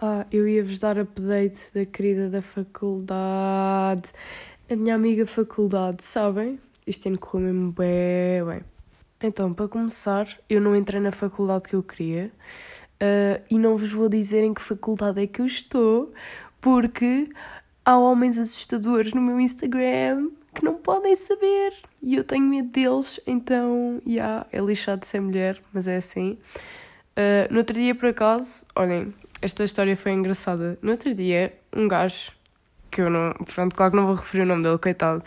Ah, 0.00 0.26
eu 0.32 0.48
ia-vos 0.48 0.78
dar 0.78 0.98
update 0.98 1.60
da 1.72 1.84
querida 1.84 2.28
da 2.28 2.42
faculdade. 2.42 4.10
A 4.68 4.74
minha 4.74 4.94
amiga 4.94 5.26
faculdade, 5.26 6.02
sabem? 6.02 6.58
Este 6.86 7.08
ano 7.08 7.18
correu 7.18 7.52
mesmo 7.52 7.72
bem, 7.72 8.44
bem. 8.44 8.60
Então, 9.22 9.52
para 9.52 9.68
começar, 9.68 10.26
eu 10.48 10.60
não 10.60 10.74
entrei 10.74 11.00
na 11.00 11.12
faculdade 11.12 11.68
que 11.68 11.76
eu 11.76 11.82
queria 11.82 12.32
uh, 13.00 13.44
e 13.50 13.58
não 13.58 13.76
vos 13.76 13.92
vou 13.92 14.08
dizer 14.08 14.42
em 14.42 14.54
que 14.54 14.62
faculdade 14.62 15.22
é 15.22 15.26
que 15.26 15.40
eu 15.40 15.46
estou, 15.46 16.12
porque 16.60 17.28
há 17.84 17.98
homens 17.98 18.38
assustadores 18.38 19.14
no 19.14 19.20
meu 19.20 19.38
Instagram 19.38 20.30
que 20.54 20.64
não 20.64 20.74
podem 20.74 21.14
saber 21.16 21.74
e 22.02 22.16
eu 22.16 22.24
tenho 22.24 22.46
medo 22.46 22.68
deles, 22.68 23.20
então, 23.26 24.00
já, 24.06 24.12
yeah, 24.12 24.46
é 24.52 24.60
lixado 24.60 25.04
ser 25.04 25.20
mulher, 25.20 25.60
mas 25.72 25.86
é 25.86 25.96
assim. 25.96 26.38
Uh, 27.12 27.52
no 27.52 27.58
outro 27.58 27.74
dia, 27.74 27.94
por 27.94 28.08
acaso, 28.08 28.64
olhem, 28.74 29.12
esta 29.42 29.64
história 29.64 29.96
foi 29.96 30.12
engraçada. 30.12 30.78
No 30.80 30.92
outro 30.92 31.14
dia, 31.14 31.52
um 31.74 31.86
gajo, 31.86 32.32
que 32.90 33.00
eu 33.00 33.10
não. 33.10 33.32
Pronto, 33.54 33.74
claro 33.76 33.92
que 33.92 33.96
não 33.96 34.06
vou 34.06 34.14
referir 34.14 34.42
o 34.42 34.46
nome 34.46 34.62
dele, 34.62 34.78
coitado. 34.78 35.22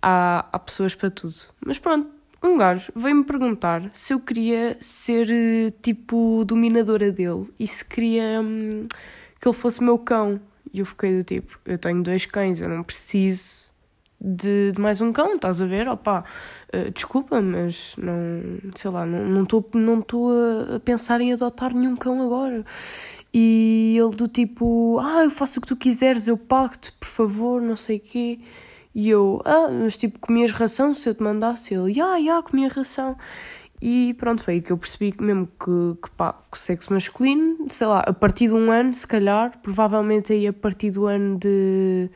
Há, 0.00 0.46
há 0.52 0.58
pessoas 0.58 0.94
para 0.94 1.10
tudo. 1.10 1.34
Mas 1.64 1.78
pronto, 1.78 2.10
um 2.42 2.56
gajo 2.56 2.92
veio-me 2.96 3.24
perguntar 3.24 3.88
se 3.94 4.12
eu 4.12 4.18
queria 4.18 4.76
ser 4.80 5.72
tipo 5.82 6.44
dominadora 6.44 7.12
dele 7.12 7.48
e 7.58 7.66
se 7.66 7.84
queria 7.84 8.40
hum, 8.40 8.88
que 9.40 9.48
ele 9.48 9.56
fosse 9.56 9.82
meu 9.82 9.98
cão. 9.98 10.40
E 10.72 10.80
eu 10.80 10.86
fiquei 10.86 11.16
do 11.16 11.22
tipo: 11.22 11.58
eu 11.64 11.78
tenho 11.78 12.02
dois 12.02 12.26
cães, 12.26 12.60
eu 12.60 12.68
não 12.68 12.82
preciso 12.82 13.61
de, 14.22 14.72
de, 14.72 14.80
mais 14.80 15.00
um 15.00 15.12
cão, 15.12 15.34
estás 15.34 15.60
a 15.60 15.66
ver? 15.66 15.88
Opa, 15.88 16.24
uh, 16.74 16.90
desculpa, 16.92 17.40
mas 17.40 17.94
não, 17.98 18.14
sei 18.76 18.90
lá, 18.90 19.04
não 19.04 19.42
estou 19.42 19.68
não 19.74 19.96
não 19.96 20.76
a, 20.76 20.80
pensar 20.80 21.20
em 21.20 21.32
adotar 21.32 21.74
nenhum 21.74 21.96
cão 21.96 22.22
agora. 22.22 22.64
E 23.34 23.96
ele 23.98 24.14
do 24.14 24.28
tipo, 24.28 24.98
ah, 25.00 25.24
eu 25.24 25.30
faço 25.30 25.58
o 25.58 25.62
que 25.62 25.68
tu 25.68 25.76
quiseres, 25.76 26.28
eu 26.28 26.36
pago-te, 26.36 26.92
por 26.92 27.08
favor, 27.08 27.60
não 27.60 27.76
sei 27.76 27.96
o 27.96 28.00
quê. 28.00 28.40
E 28.94 29.08
eu, 29.08 29.40
ah, 29.44 29.68
mas 29.70 29.96
tipo, 29.96 30.18
comias 30.20 30.52
ração 30.52 30.94
se 30.94 31.08
eu 31.08 31.14
te 31.14 31.22
mandasse? 31.22 31.74
Ele, 31.74 32.00
ah, 32.00 32.20
já, 32.22 32.42
comia 32.42 32.68
ração. 32.68 33.16
E 33.80 34.14
pronto, 34.14 34.44
foi 34.44 34.54
aí 34.54 34.62
que 34.62 34.70
eu 34.70 34.78
percebi 34.78 35.12
mesmo 35.20 35.48
que, 35.58 36.00
que, 36.00 36.10
pá, 36.12 36.32
que 36.32 36.56
o 36.56 36.60
sexo 36.60 36.92
masculino, 36.92 37.66
sei 37.68 37.88
lá, 37.88 38.00
a 38.06 38.12
partir 38.12 38.46
de 38.46 38.54
um 38.54 38.70
ano, 38.70 38.94
se 38.94 39.04
calhar, 39.04 39.58
provavelmente 39.60 40.32
aí 40.32 40.46
a 40.46 40.52
partir 40.52 40.92
do 40.92 41.06
ano 41.06 41.36
de 41.36 42.08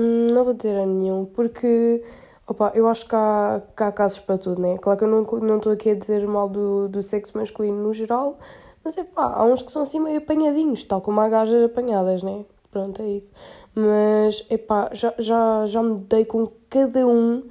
não 0.00 0.44
vou 0.44 0.54
ter 0.54 0.74
nenhum, 0.86 1.24
porque 1.26 2.02
opa, 2.46 2.72
eu 2.74 2.88
acho 2.88 3.06
que 3.06 3.14
há, 3.14 3.62
que 3.76 3.82
há 3.82 3.92
casos 3.92 4.18
para 4.18 4.38
tudo, 4.38 4.60
né? 4.60 4.76
Claro 4.78 4.98
que 4.98 5.04
eu 5.04 5.40
não 5.40 5.56
estou 5.56 5.72
aqui 5.72 5.90
a 5.90 5.94
dizer 5.94 6.26
mal 6.26 6.48
do, 6.48 6.88
do 6.88 7.02
sexo 7.02 7.38
masculino 7.38 7.82
no 7.82 7.94
geral, 7.94 8.38
mas 8.84 8.96
é 8.98 9.04
pá, 9.04 9.34
há 9.34 9.44
uns 9.44 9.62
que 9.62 9.70
são 9.70 9.82
assim 9.82 10.00
meio 10.00 10.18
apanhadinhos, 10.18 10.84
tal 10.84 11.00
como 11.00 11.20
há 11.20 11.28
gajas 11.28 11.62
apanhadas, 11.64 12.22
né? 12.22 12.44
Pronto, 12.70 13.02
é 13.02 13.08
isso. 13.08 13.32
Mas 13.74 14.46
é 14.48 14.56
pá, 14.56 14.90
já, 14.92 15.14
já, 15.18 15.66
já 15.66 15.82
me 15.82 16.00
dei 16.00 16.24
com 16.24 16.46
cada 16.68 17.06
um. 17.06 17.48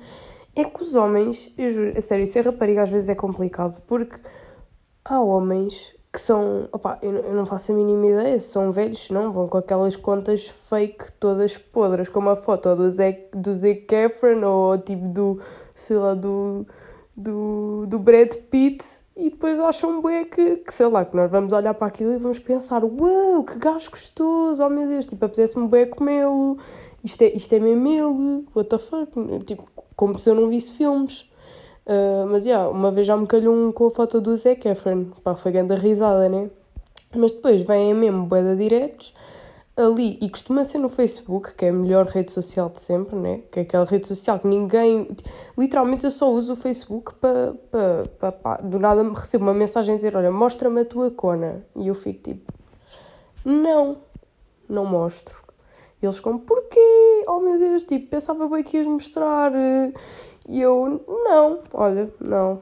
É 0.56 0.64
que 0.66 0.82
os 0.82 0.96
homens, 0.96 1.54
eu 1.58 1.72
juro, 1.72 1.98
a 1.98 2.02
sério, 2.02 2.26
ser 2.28 2.46
rapariga 2.46 2.82
às 2.84 2.90
vezes 2.90 3.10
é 3.10 3.16
complicado, 3.16 3.82
porque 3.88 4.18
há 5.06 5.22
homens 5.22 5.96
que 6.12 6.20
são, 6.20 6.68
opa, 6.72 6.98
eu, 7.02 7.34
não 7.34 7.46
faço 7.46 7.72
a 7.72 7.76
mínima 7.76 8.08
ideia 8.08 8.40
se 8.40 8.48
são 8.48 8.72
velhos, 8.72 9.10
não, 9.12 9.32
vão 9.32 9.48
com 9.48 9.60
aquelas 9.60 9.96
contas 9.96 10.48
fake 10.48 11.12
todas 11.20 11.58
podres, 11.58 12.10
como 12.10 12.30
a 12.30 12.36
foto 12.36 12.76
do 12.76 12.90
Zac, 12.90 13.30
do 13.36 13.54
Zac 13.54 13.86
Efron 13.94 14.44
ou 14.44 14.78
tipo 14.78 15.08
do, 15.08 15.40
sei 15.76 15.98
lá, 15.98 16.16
do, 16.16 16.66
do, 17.16 17.86
do 17.86 18.00
Brad 18.00 18.34
Pitt 18.50 18.84
e 19.16 19.30
depois 19.30 19.60
acham 19.60 20.02
bem 20.02 20.26
que, 20.26 20.58
que, 20.58 20.74
sei 20.74 20.88
lá, 20.88 21.06
que 21.06 21.16
nós 21.16 21.30
vamos 21.30 21.54
olhar 21.54 21.76
para 21.76 21.88
aquilo 21.88 22.14
e 22.14 22.18
vamos 22.18 22.40
pensar, 22.40 22.84
uau, 22.84 23.36
wow, 23.36 23.44
que 23.44 23.60
gajo 23.60 23.92
gostoso, 23.92 24.64
oh 24.64 24.70
meu 24.70 24.88
Deus, 24.88 25.06
tipo, 25.06 25.24
apetece-me 25.24 25.68
bem 25.68 25.88
comê-lo, 25.88 26.58
isto 27.04 27.22
é, 27.22 27.28
isto 27.36 27.54
é 27.54 27.60
mesmo 27.60 27.88
ele, 27.88 28.48
what 28.56 28.68
the 28.68 28.80
fuck, 28.80 29.12
tipo, 29.46 29.66
como 29.96 30.18
se 30.18 30.28
eu 30.28 30.34
não 30.34 30.50
visse 30.50 30.74
filmes. 30.74 31.29
Uh, 31.90 32.28
mas, 32.28 32.46
yeah, 32.46 32.70
uma 32.70 32.92
vez 32.92 33.08
já 33.08 33.18
me 33.18 33.26
calhou 33.26 33.56
um 33.56 33.72
com 33.72 33.88
a 33.88 33.92
foto 33.92 34.22
do 34.22 34.38
Zac 34.38 34.68
Efron. 34.68 35.06
Pá, 35.24 35.36
foi 35.36 35.52
grande 35.52 35.74
risada, 35.74 36.30
né? 36.30 36.52
Mas 37.16 37.32
depois 37.32 37.62
vêm 37.64 37.96
mesmo 37.96 38.28
boeda 38.28 38.56
diretos 38.56 39.12
ali, 39.82 40.18
e 40.22 40.30
costuma 40.30 40.64
ser 40.64 40.78
no 40.78 40.90
Facebook, 40.90 41.54
que 41.54 41.66
é 41.66 41.70
a 41.70 41.74
melhor 41.74 42.06
rede 42.08 42.32
social 42.32 42.70
de 42.70 42.80
sempre, 42.80 43.16
né? 43.16 43.42
Que 43.52 43.60
é 43.60 43.62
aquela 43.64 43.86
rede 43.86 44.08
social 44.08 44.40
que 44.40 44.48
ninguém. 44.48 45.08
Literalmente 45.58 46.06
eu 46.06 46.12
só 46.12 46.32
uso 46.32 46.54
o 46.54 46.56
Facebook 46.56 47.14
para. 47.16 47.56
Pa, 48.20 48.32
pa, 48.32 48.58
do 48.58 48.78
nada 48.78 49.04
me 49.04 49.12
recebo 49.12 49.46
uma 49.46 49.54
mensagem 49.54 49.94
a 49.94 49.96
dizer: 49.96 50.16
Olha, 50.16 50.32
mostra-me 50.32 50.82
a 50.82 50.86
tua 50.86 51.10
cona. 51.10 51.66
E 51.76 51.88
eu 51.88 51.96
fico 51.96 52.22
tipo: 52.22 52.54
Não, 53.46 53.98
não 54.68 54.86
mostro. 54.86 55.40
E 56.02 56.06
eles 56.06 56.18
ficam: 56.18 56.38
Porquê? 56.38 57.24
Oh 57.28 57.40
meu 57.40 57.58
Deus, 57.58 57.84
tipo, 57.84 58.10
pensava 58.10 58.48
bem 58.48 58.64
que 58.64 58.78
ias 58.78 58.88
mostrar. 58.88 59.52
E 60.50 60.60
eu, 60.60 61.04
não, 61.08 61.60
olha, 61.74 62.12
não. 62.20 62.62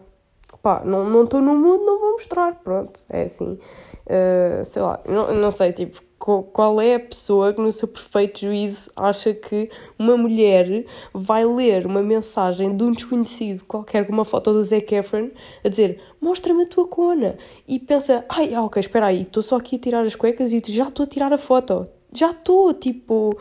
Pá, 0.61 0.83
não 0.83 1.23
estou 1.23 1.39
no 1.39 1.55
mundo, 1.55 1.85
não 1.85 1.99
vou 1.99 2.11
mostrar. 2.11 2.55
Pronto, 2.55 2.99
é 3.09 3.23
assim. 3.23 3.57
Uh, 4.05 4.63
sei 4.63 4.81
lá, 4.81 4.99
não, 5.07 5.33
não 5.33 5.51
sei, 5.51 5.71
tipo, 5.71 6.01
qual 6.19 6.81
é 6.81 6.95
a 6.95 6.99
pessoa 6.99 7.53
que, 7.53 7.61
no 7.61 7.71
seu 7.71 7.87
perfeito 7.87 8.41
juízo, 8.41 8.91
acha 8.93 9.33
que 9.33 9.69
uma 9.97 10.17
mulher 10.17 10.85
vai 11.13 11.45
ler 11.45 11.85
uma 11.85 12.03
mensagem 12.03 12.75
de 12.75 12.83
um 12.83 12.91
desconhecido 12.91 13.63
qualquer 13.63 14.05
com 14.05 14.11
uma 14.11 14.25
foto 14.25 14.51
do 14.51 14.61
Zac 14.61 14.93
Efron 14.93 15.29
a 15.63 15.69
dizer 15.69 16.01
mostra-me 16.19 16.63
a 16.63 16.67
tua 16.67 16.87
cona 16.87 17.37
e 17.67 17.79
pensa, 17.79 18.25
ai, 18.27 18.53
ah, 18.53 18.63
ok, 18.63 18.79
espera 18.81 19.05
aí, 19.05 19.21
estou 19.21 19.41
só 19.41 19.57
aqui 19.57 19.77
a 19.77 19.79
tirar 19.79 20.05
as 20.05 20.15
cuecas 20.15 20.51
e 20.51 20.61
já 20.67 20.89
estou 20.89 21.03
a 21.05 21.07
tirar 21.07 21.31
a 21.31 21.37
foto. 21.37 21.87
Já 22.11 22.31
estou, 22.31 22.73
tipo, 22.73 23.37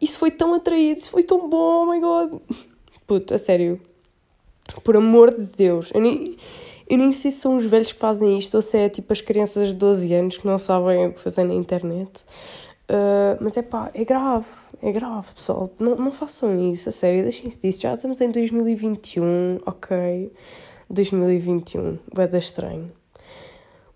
isso 0.00 0.18
foi 0.18 0.30
tão 0.30 0.54
atraído, 0.54 1.00
isso 1.00 1.10
foi 1.10 1.22
tão 1.22 1.48
bom, 1.48 1.82
oh 1.82 1.86
my 1.86 2.00
god. 2.00 2.40
Puto, 3.12 3.34
a 3.34 3.38
sério. 3.38 3.78
Por 4.82 4.96
amor 4.96 5.34
de 5.34 5.44
Deus. 5.54 5.90
Eu 5.92 6.00
nem, 6.00 6.34
eu 6.88 6.96
nem 6.96 7.12
sei 7.12 7.30
se 7.30 7.40
são 7.40 7.58
os 7.58 7.66
velhos 7.66 7.92
que 7.92 7.98
fazem 7.98 8.38
isto 8.38 8.54
ou 8.54 8.62
se 8.62 8.78
é 8.78 8.88
tipo 8.88 9.12
as 9.12 9.20
crianças 9.20 9.68
de 9.68 9.74
12 9.74 10.14
anos 10.14 10.38
que 10.38 10.46
não 10.46 10.58
sabem 10.58 11.08
o 11.08 11.12
que 11.12 11.20
fazer 11.20 11.44
na 11.44 11.52
internet. 11.52 12.24
Uh, 12.88 13.36
mas 13.38 13.58
é 13.58 13.60
pá, 13.60 13.90
é 13.92 14.02
grave, 14.02 14.46
é 14.82 14.90
grave, 14.90 15.34
pessoal. 15.34 15.68
Não, 15.78 15.94
não 15.96 16.10
façam 16.10 16.58
isso, 16.72 16.88
a 16.88 16.92
sério, 16.92 17.22
deixem-se 17.22 17.60
disso. 17.60 17.82
Já 17.82 17.92
estamos 17.92 18.18
em 18.22 18.30
2021, 18.30 19.58
ok? 19.66 20.32
2021, 20.88 21.98
vai 22.14 22.26
dar 22.26 22.38
estranho. 22.38 22.90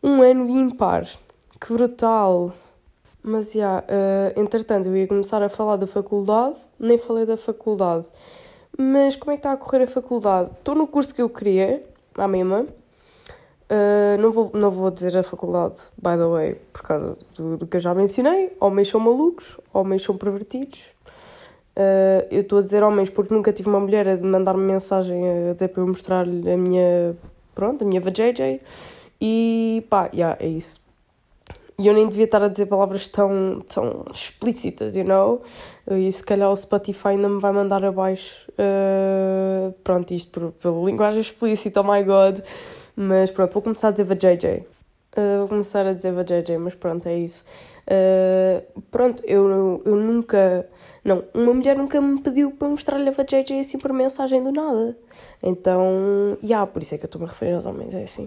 Um 0.03 0.21
ano 0.21 0.47
ímpar, 0.51 1.09
que 1.59 1.73
brutal. 1.73 2.53
Mas, 3.23 3.53
já, 3.53 3.83
yeah, 3.83 3.87
uh, 4.37 4.41
entretanto, 4.41 4.89
eu 4.89 4.97
ia 4.97 5.07
começar 5.07 5.43
a 5.43 5.49
falar 5.49 5.77
da 5.77 5.87
faculdade, 5.87 6.57
nem 6.79 6.99
falei 6.99 7.25
da 7.25 7.39
faculdade. 7.39 8.07
Mas 8.77 9.17
como 9.17 9.33
é 9.33 9.37
que 9.37 9.41
está 9.41 9.53
a 9.53 9.57
correr 9.57 9.85
a 9.85 9.87
faculdade? 9.87 10.51
Estou 10.59 10.75
no 10.75 10.87
curso 10.87 11.15
que 11.15 11.23
eu 11.23 11.31
queria, 11.31 11.83
à 12.15 12.29
mesma. 12.29 12.67
Uh, 13.69 14.21
não, 14.21 14.31
vou, 14.31 14.51
não 14.55 14.71
vou 14.71 14.91
dizer 14.91 15.17
a 15.19 15.23
faculdade, 15.25 15.81
by 15.97 16.17
the 16.17 16.27
way, 16.27 16.55
por 16.73 16.83
causa 16.83 17.19
do, 17.37 17.57
do 17.57 17.67
que 17.67 17.79
eu 17.79 17.81
já 17.81 17.95
mencionei. 17.95 18.57
Homens 18.61 18.89
são 18.89 19.01
malucos, 19.01 19.59
homens 19.73 20.03
são 20.03 20.17
pervertidos. 20.17 20.85
Uh, 21.77 22.25
eu 22.31 22.43
estou 22.43 22.61
a 22.61 22.63
dizer 22.63 22.83
homens 22.83 23.11
porque 23.11 23.35
nunca 23.35 23.53
tive 23.53 23.69
uma 23.69 23.81
mulher 23.81 24.09
a 24.09 24.17
mandar-me 24.19 24.63
mensagem 24.63 25.51
a 25.51 25.53
dizer 25.53 25.69
para 25.69 25.83
eu 25.83 25.87
mostrar-lhe 25.87 26.51
a 26.51 26.57
minha, 26.57 27.17
pronto, 27.55 27.83
a 27.83 27.87
minha 27.87 28.01
VJJ. 28.01 28.61
E 29.21 29.85
pá, 29.91 30.11
yeah, 30.15 30.37
é 30.39 30.47
isso. 30.47 30.86
E 31.79 31.87
eu 31.87 31.93
nem 31.93 32.09
devia 32.09 32.25
estar 32.25 32.43
a 32.43 32.49
dizer 32.49 32.67
palavras 32.67 33.07
tão, 33.07 33.63
tão 33.69 34.05
explícitas, 34.11 34.97
you 34.97 35.05
know? 35.05 35.43
E 35.91 36.11
se 36.11 36.25
calhar 36.25 36.51
o 36.51 36.57
Spotify 36.57 37.09
ainda 37.09 37.29
me 37.29 37.39
vai 37.39 37.53
mandar 37.53 37.85
abaixo. 37.85 38.51
Uh, 38.53 39.73
pronto, 39.85 40.15
isto 40.15 40.31
por, 40.31 40.53
pela 40.53 40.85
linguagem 40.85 41.21
explícita, 41.21 41.83
oh 41.83 41.85
my 41.85 42.03
god. 42.03 42.41
Mas 42.97 43.31
pronto, 43.31 43.53
vou 43.53 43.63
começar 43.63 43.89
a 43.89 43.91
dizer 43.91 44.05
VJJ. 44.05 44.65
Uh, 45.17 45.39
vou 45.41 45.49
começar 45.49 45.87
a 45.87 45.93
dizer 45.93 46.13
VJJ, 46.13 46.59
mas 46.59 46.75
pronto, 46.75 47.07
é 47.07 47.17
isso. 47.19 47.45
Uh, 47.87 48.83
pronto, 48.91 49.23
eu, 49.27 49.83
eu 49.85 49.97
nunca. 49.97 50.67
Não, 51.05 51.25
uma 51.33 51.55
mulher 51.55 51.77
nunca 51.77 52.01
me 52.01 52.21
pediu 52.21 52.51
para 52.51 52.69
mostrar-lhe 52.69 53.09
a 53.09 53.13
VJJ 53.13 53.61
assim 53.61 53.79
por 53.79 53.93
mensagem 53.93 54.43
do 54.43 54.51
nada. 54.51 54.97
Então, 55.43 56.37
já, 56.43 56.49
yeah, 56.49 56.67
por 56.67 56.83
isso 56.83 56.95
é 56.95 56.99
que 56.99 57.05
eu 57.05 57.07
estou-me 57.09 57.27
a 57.27 57.31
referir 57.31 57.53
aos 57.53 57.65
homens, 57.65 57.95
é 57.95 58.03
assim. 58.03 58.25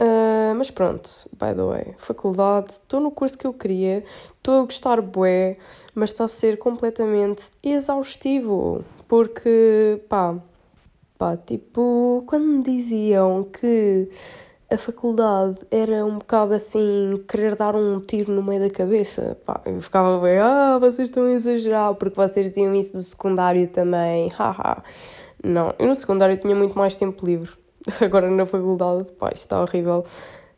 Uh, 0.00 0.39
mas 0.54 0.70
pronto, 0.70 1.08
by 1.32 1.54
the 1.54 1.62
way, 1.62 1.94
faculdade, 1.98 2.72
estou 2.72 3.00
no 3.00 3.10
curso 3.10 3.36
que 3.36 3.46
eu 3.46 3.52
queria, 3.52 4.04
estou 4.36 4.60
a 4.60 4.64
gostar 4.64 5.00
bué, 5.00 5.56
mas 5.94 6.10
está 6.10 6.24
a 6.24 6.28
ser 6.28 6.58
completamente 6.58 7.50
exaustivo. 7.62 8.84
Porque, 9.08 10.02
pá, 10.08 10.38
pá, 11.18 11.36
tipo, 11.36 12.22
quando 12.26 12.46
me 12.46 12.62
diziam 12.62 13.44
que 13.44 14.08
a 14.70 14.78
faculdade 14.78 15.58
era 15.68 16.06
um 16.06 16.18
bocado 16.18 16.54
assim, 16.54 17.22
querer 17.28 17.56
dar 17.56 17.74
um 17.74 18.00
tiro 18.00 18.32
no 18.32 18.40
meio 18.40 18.60
da 18.60 18.70
cabeça. 18.70 19.36
Pá, 19.44 19.60
eu 19.66 19.80
ficava 19.80 20.20
bem, 20.20 20.38
ah, 20.38 20.78
vocês 20.78 21.08
estão 21.08 21.24
a 21.24 21.32
exagerar, 21.32 21.94
porque 21.96 22.14
vocês 22.14 22.48
diziam 22.48 22.72
isso 22.74 22.92
do 22.92 23.02
secundário 23.02 23.66
também, 23.66 24.28
haha. 24.28 24.82
Não, 25.42 25.74
eu 25.78 25.88
no 25.88 25.94
secundário 25.96 26.36
tinha 26.36 26.54
muito 26.54 26.78
mais 26.78 26.94
tempo 26.94 27.26
livre. 27.26 27.50
Agora 28.00 28.30
na 28.30 28.46
faculdade, 28.46 29.10
pá, 29.18 29.28
isto 29.28 29.38
está 29.38 29.60
horrível. 29.60 30.04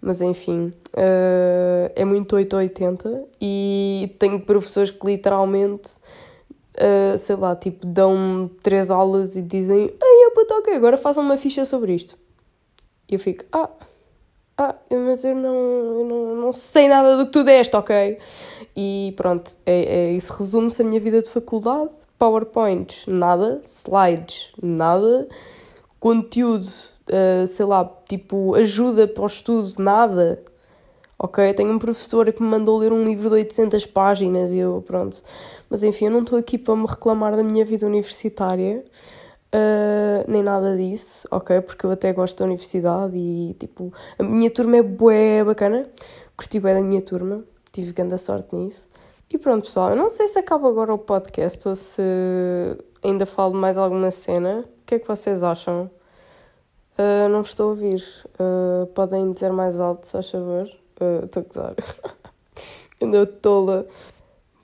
Mas 0.03 0.21
enfim, 0.21 0.73
uh, 0.95 1.93
é 1.95 2.05
muito 2.05 2.35
8 2.35 2.53
ou 2.55 2.59
80 2.59 3.25
e 3.41 4.15
tenho 4.19 4.41
professores 4.41 4.91
que 4.91 5.07
literalmente, 5.07 5.93
uh, 6.77 7.17
sei 7.17 7.37
lá, 7.37 7.55
tipo, 7.55 7.87
dão 7.87 8.51
três 8.63 8.91
aulas 8.91 9.37
e 9.37 9.43
dizem: 9.43 9.95
Ei, 10.03 10.31
puta, 10.35 10.55
ok, 10.57 10.75
agora 10.75 10.99
façam 10.99 11.23
uma 11.23 11.37
ficha 11.37 11.65
sobre 11.65 11.95
isto. 11.95 12.19
E 13.09 13.15
eu 13.15 13.21
fico: 13.21 13.45
Ah 13.53 13.71
ah, 14.57 14.77
mas 14.91 15.25
eu 15.25 15.35
não, 15.35 15.55
eu 15.55 16.05
não, 16.05 16.37
não 16.37 16.53
sei 16.53 16.87
nada 16.87 17.17
do 17.17 17.27
que 17.27 17.33
tu 17.33 17.43
deste, 17.43 17.75
ok? 17.75 18.19
E 18.77 19.15
pronto, 19.17 19.51
é, 19.65 19.81
é, 19.83 20.13
isso 20.13 20.33
resume-se 20.35 20.83
a 20.83 20.85
minha 20.85 21.01
vida 21.01 21.23
de 21.23 21.31
faculdade. 21.31 21.91
PowerPoints, 22.19 23.07
nada. 23.07 23.63
Slides, 23.67 24.53
nada. 24.63 25.27
Conteúdo, 25.99 26.71
uh, 27.09 27.47
sei 27.47 27.67
lá, 27.67 27.85
tipo, 28.09 28.55
ajuda 28.55 29.07
para 29.09 29.23
o 29.23 29.27
estudo, 29.27 29.73
nada. 29.79 30.43
Ok? 31.19 31.55
Tenho 31.55 31.73
um 31.73 31.79
professor 31.79 32.33
que 32.33 32.43
me 32.43 32.49
mandou 32.49 32.79
ler 32.79 32.93
um 32.93 33.05
livro 33.05 33.29
de 33.29 33.37
800 33.37 33.87
páginas 33.87 34.53
e 34.53 34.59
eu, 34.59 34.83
pronto. 34.87 35.23
Mas 35.71 35.83
enfim, 35.83 36.07
eu 36.07 36.11
não 36.11 36.23
estou 36.23 36.39
aqui 36.39 36.59
para 36.59 36.75
me 36.75 36.87
reclamar 36.87 37.37
da 37.37 37.43
minha 37.43 37.65
vida 37.65 37.87
universitária. 37.87 38.85
Uh, 39.55 40.25
nem 40.27 40.43
nada 40.43 40.75
disso, 40.77 41.29
ok? 41.31 41.61
Porque 41.61 41.85
eu 41.85 41.91
até 41.91 42.13
gosto 42.13 42.39
da 42.39 42.47
universidade 42.47 43.17
e, 43.17 43.55
tipo, 43.59 43.93
a 44.19 44.23
minha 44.23 44.51
turma 44.51 44.79
é 44.79 44.83
bué 44.83 45.45
bacana. 45.45 45.87
Curti 46.37 46.59
bué 46.59 46.75
da 46.75 46.81
minha 46.81 47.03
turma, 47.03 47.45
tive 47.71 47.93
grande 47.93 48.19
sorte 48.19 48.57
nisso. 48.57 48.89
E 49.33 49.39
pronto, 49.39 49.65
pessoal, 49.65 49.91
eu 49.91 49.97
não 49.97 50.11
sei 50.11 50.27
se 50.27 50.39
acaba 50.39 50.69
agora 50.69 50.93
o 50.93 50.99
podcast 50.99 51.69
ou 51.69 51.75
se 51.75 52.03
ainda 53.03 53.27
falo 53.27 53.55
mais 53.55 53.79
alguma 53.79 54.11
cena. 54.11 54.65
O 54.83 54.87
que 54.87 54.97
é 54.97 54.99
que 54.99 55.07
vocês 55.07 55.43
acham? 55.43 55.91
Uh, 57.03 57.29
não 57.29 57.41
estou 57.41 57.67
a 57.67 57.71
ouvir. 57.71 58.05
Uh, 58.39 58.87
podem 58.89 59.33
dizer 59.33 59.51
mais 59.51 59.81
alto, 59.81 60.07
faz 60.07 60.31
favor. 60.31 60.69
Estou 61.25 61.41
a 61.41 61.45
gozar. 61.45 61.75
Ainda 63.03 63.27
tola. 63.27 63.87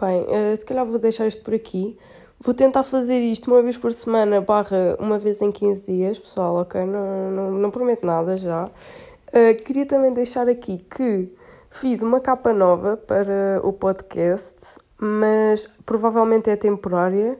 Bem, 0.00 0.24
se 0.56 0.64
calhar 0.64 0.86
vou 0.86 1.00
deixar 1.00 1.26
isto 1.26 1.42
por 1.42 1.52
aqui. 1.52 1.98
Vou 2.40 2.54
tentar 2.54 2.84
fazer 2.84 3.18
isto 3.18 3.50
uma 3.50 3.60
vez 3.60 3.76
por 3.76 3.92
semana, 3.92 4.40
barra 4.40 4.96
uma 5.00 5.18
vez 5.18 5.42
em 5.42 5.50
15 5.50 5.92
dias, 5.92 6.18
pessoal, 6.20 6.54
ok? 6.54 6.84
Não, 6.84 7.30
não, 7.32 7.50
não 7.50 7.70
prometo 7.72 8.06
nada 8.06 8.36
já. 8.36 8.66
Uh, 8.66 9.62
queria 9.64 9.84
também 9.84 10.12
deixar 10.12 10.48
aqui 10.48 10.78
que 10.78 11.32
fiz 11.68 12.00
uma 12.00 12.20
capa 12.20 12.52
nova 12.52 12.96
para 12.96 13.60
o 13.64 13.72
podcast, 13.72 14.78
mas 14.96 15.68
provavelmente 15.84 16.48
é 16.48 16.56
temporária, 16.56 17.38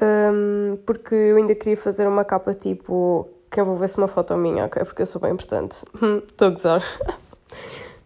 um, 0.00 0.78
porque 0.86 1.14
eu 1.14 1.36
ainda 1.36 1.54
queria 1.54 1.76
fazer 1.76 2.08
uma 2.08 2.24
capa 2.24 2.54
tipo 2.54 3.28
que 3.50 3.60
envolvesse 3.60 3.98
uma 3.98 4.08
foto 4.08 4.36
minha, 4.36 4.66
ok? 4.66 4.84
Porque 4.84 5.02
eu 5.02 5.06
sou 5.06 5.20
bem 5.20 5.32
importante. 5.32 5.84
Estou 6.28 6.48
a 6.48 6.50
gozar. 6.50 6.82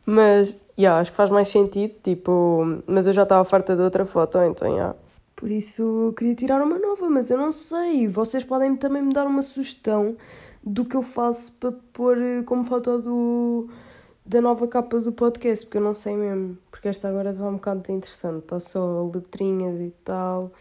mas, 0.07 0.57
yeah, 0.79 1.01
acho 1.01 1.11
que 1.11 1.17
faz 1.17 1.31
mais 1.31 1.49
sentido, 1.49 1.93
tipo... 2.03 2.83
Mas 2.87 3.07
eu 3.07 3.13
já 3.13 3.25
estava 3.25 3.45
farta 3.45 3.77
de 3.77 3.83
outra 3.83 4.07
foto, 4.07 4.39
então, 4.39 4.69
yeah. 4.69 4.95
Por 5.37 5.51
isso 5.51 6.15
queria 6.17 6.35
tirar 6.35 6.63
uma 6.63 6.79
nova, 6.79 7.11
mas 7.11 7.31
eu 7.31 7.37
não 7.37 7.53
sei. 7.53 8.09
Vocês 8.09 8.45
podem 8.45 8.77
também 8.77 9.03
me 9.03 9.13
dar 9.13 9.27
uma 9.27 9.43
sugestão 9.43 10.17
do 10.63 10.85
que 10.85 10.97
eu 10.97 11.03
faço 11.03 11.53
para 11.53 11.73
pôr 11.93 12.17
eh, 12.17 12.43
como 12.45 12.65
foto 12.65 12.99
do, 12.99 13.69
da 14.25 14.41
nova 14.41 14.67
capa 14.67 15.01
do 15.01 15.13
podcast, 15.13 15.67
porque 15.67 15.79
eu 15.79 15.83
não 15.83 15.93
sei 15.93 16.17
mesmo. 16.17 16.57
Porque 16.71 16.89
esta 16.89 17.09
agora 17.09 17.31
está 17.31 17.47
um 17.47 17.55
bocado 17.55 17.93
interessante, 17.93 18.45
está 18.45 18.61
só 18.61 19.11
letrinhas 19.13 19.81
e 19.81 19.93
tal. 20.05 20.53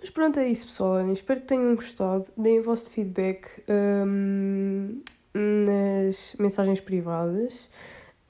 Mas 0.00 0.10
pronto, 0.10 0.38
é 0.38 0.48
isso, 0.48 0.66
pessoal. 0.66 1.10
Espero 1.12 1.40
que 1.40 1.46
tenham 1.46 1.74
gostado. 1.74 2.26
Deem 2.36 2.60
o 2.60 2.62
vosso 2.62 2.90
feedback 2.90 3.62
um, 3.68 5.02
nas 5.34 6.36
mensagens 6.38 6.80
privadas. 6.80 7.68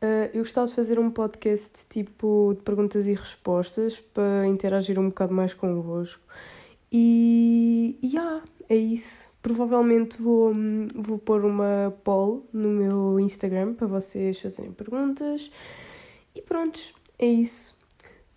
Uh, 0.02 0.30
eu 0.34 0.40
gostava 0.40 0.66
de 0.66 0.74
fazer 0.74 0.98
um 0.98 1.10
podcast 1.10 1.86
tipo 1.88 2.54
de 2.54 2.62
perguntas 2.62 3.06
e 3.06 3.14
respostas 3.14 3.98
para 3.98 4.46
interagir 4.46 4.98
um 4.98 5.08
bocado 5.08 5.34
mais 5.34 5.54
convosco. 5.54 6.22
E, 6.92 7.98
e 8.02 8.08
yeah, 8.08 8.42
é 8.68 8.76
isso. 8.76 9.30
Provavelmente 9.42 10.20
vou, 10.20 10.52
vou 10.94 11.18
pôr 11.18 11.44
uma 11.44 11.94
poll 12.04 12.48
no 12.52 12.68
meu 12.68 13.18
Instagram 13.20 13.74
para 13.74 13.86
vocês 13.86 14.40
fazerem 14.40 14.72
perguntas. 14.72 15.50
E 16.34 16.42
pronto, 16.42 16.80
é 17.18 17.26
isso. 17.26 17.75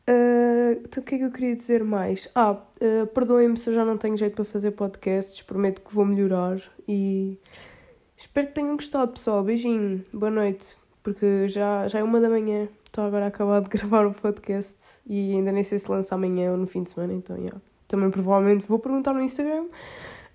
Uh, 0.10 0.82
então 0.84 1.04
o 1.04 1.06
que 1.06 1.16
é 1.16 1.18
que 1.20 1.24
eu 1.26 1.32
queria 1.32 1.56
dizer 1.56 1.84
mais? 1.84 2.28
Ah, 2.34 2.54
uh, 2.54 3.08
perdoem-me 3.14 3.56
se 3.56 3.70
eu 3.70 3.74
já 3.76 3.86
não 3.86 3.96
tenho 3.96 4.18
jeito 4.18 4.36
para 4.36 4.46
fazer 4.46 4.72
podcasts, 4.72 5.42
prometo 5.44 5.82
que 5.82 5.94
vou 5.94 6.04
melhorar 6.04 6.60
e 6.88 7.38
espero 8.18 8.48
que 8.48 8.54
tenham 8.54 8.76
gostado, 8.76 9.12
pessoal. 9.12 9.44
Beijinho, 9.44 10.04
boa 10.12 10.32
noite 10.32 10.78
porque 11.04 11.48
já, 11.48 11.88
já 11.88 12.00
é 12.00 12.04
uma 12.04 12.20
da 12.20 12.30
manhã. 12.30 12.68
Estou 12.86 13.04
agora 13.04 13.26
a 13.26 13.28
acabar 13.28 13.62
de 13.62 13.70
gravar 13.78 14.06
o 14.06 14.14
podcast 14.14 14.78
e 15.06 15.34
ainda 15.34 15.52
nem 15.52 15.64
sei 15.64 15.80
se 15.80 15.90
lança 15.90 16.16
amanhã 16.16 16.52
ou 16.52 16.58
no 16.58 16.68
fim 16.68 16.84
de 16.84 16.92
semana, 16.92 17.14
então, 17.14 17.38
yeah. 17.38 17.60
Também 17.88 18.10
provavelmente 18.12 18.66
vou 18.68 18.80
perguntar 18.80 19.14
no 19.14 19.22
Instagram. 19.22 19.68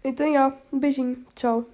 Então, 0.03 0.27
yeah, 0.27 0.57
um 0.73 0.79
beijinho, 0.79 1.25
tchau. 1.35 1.65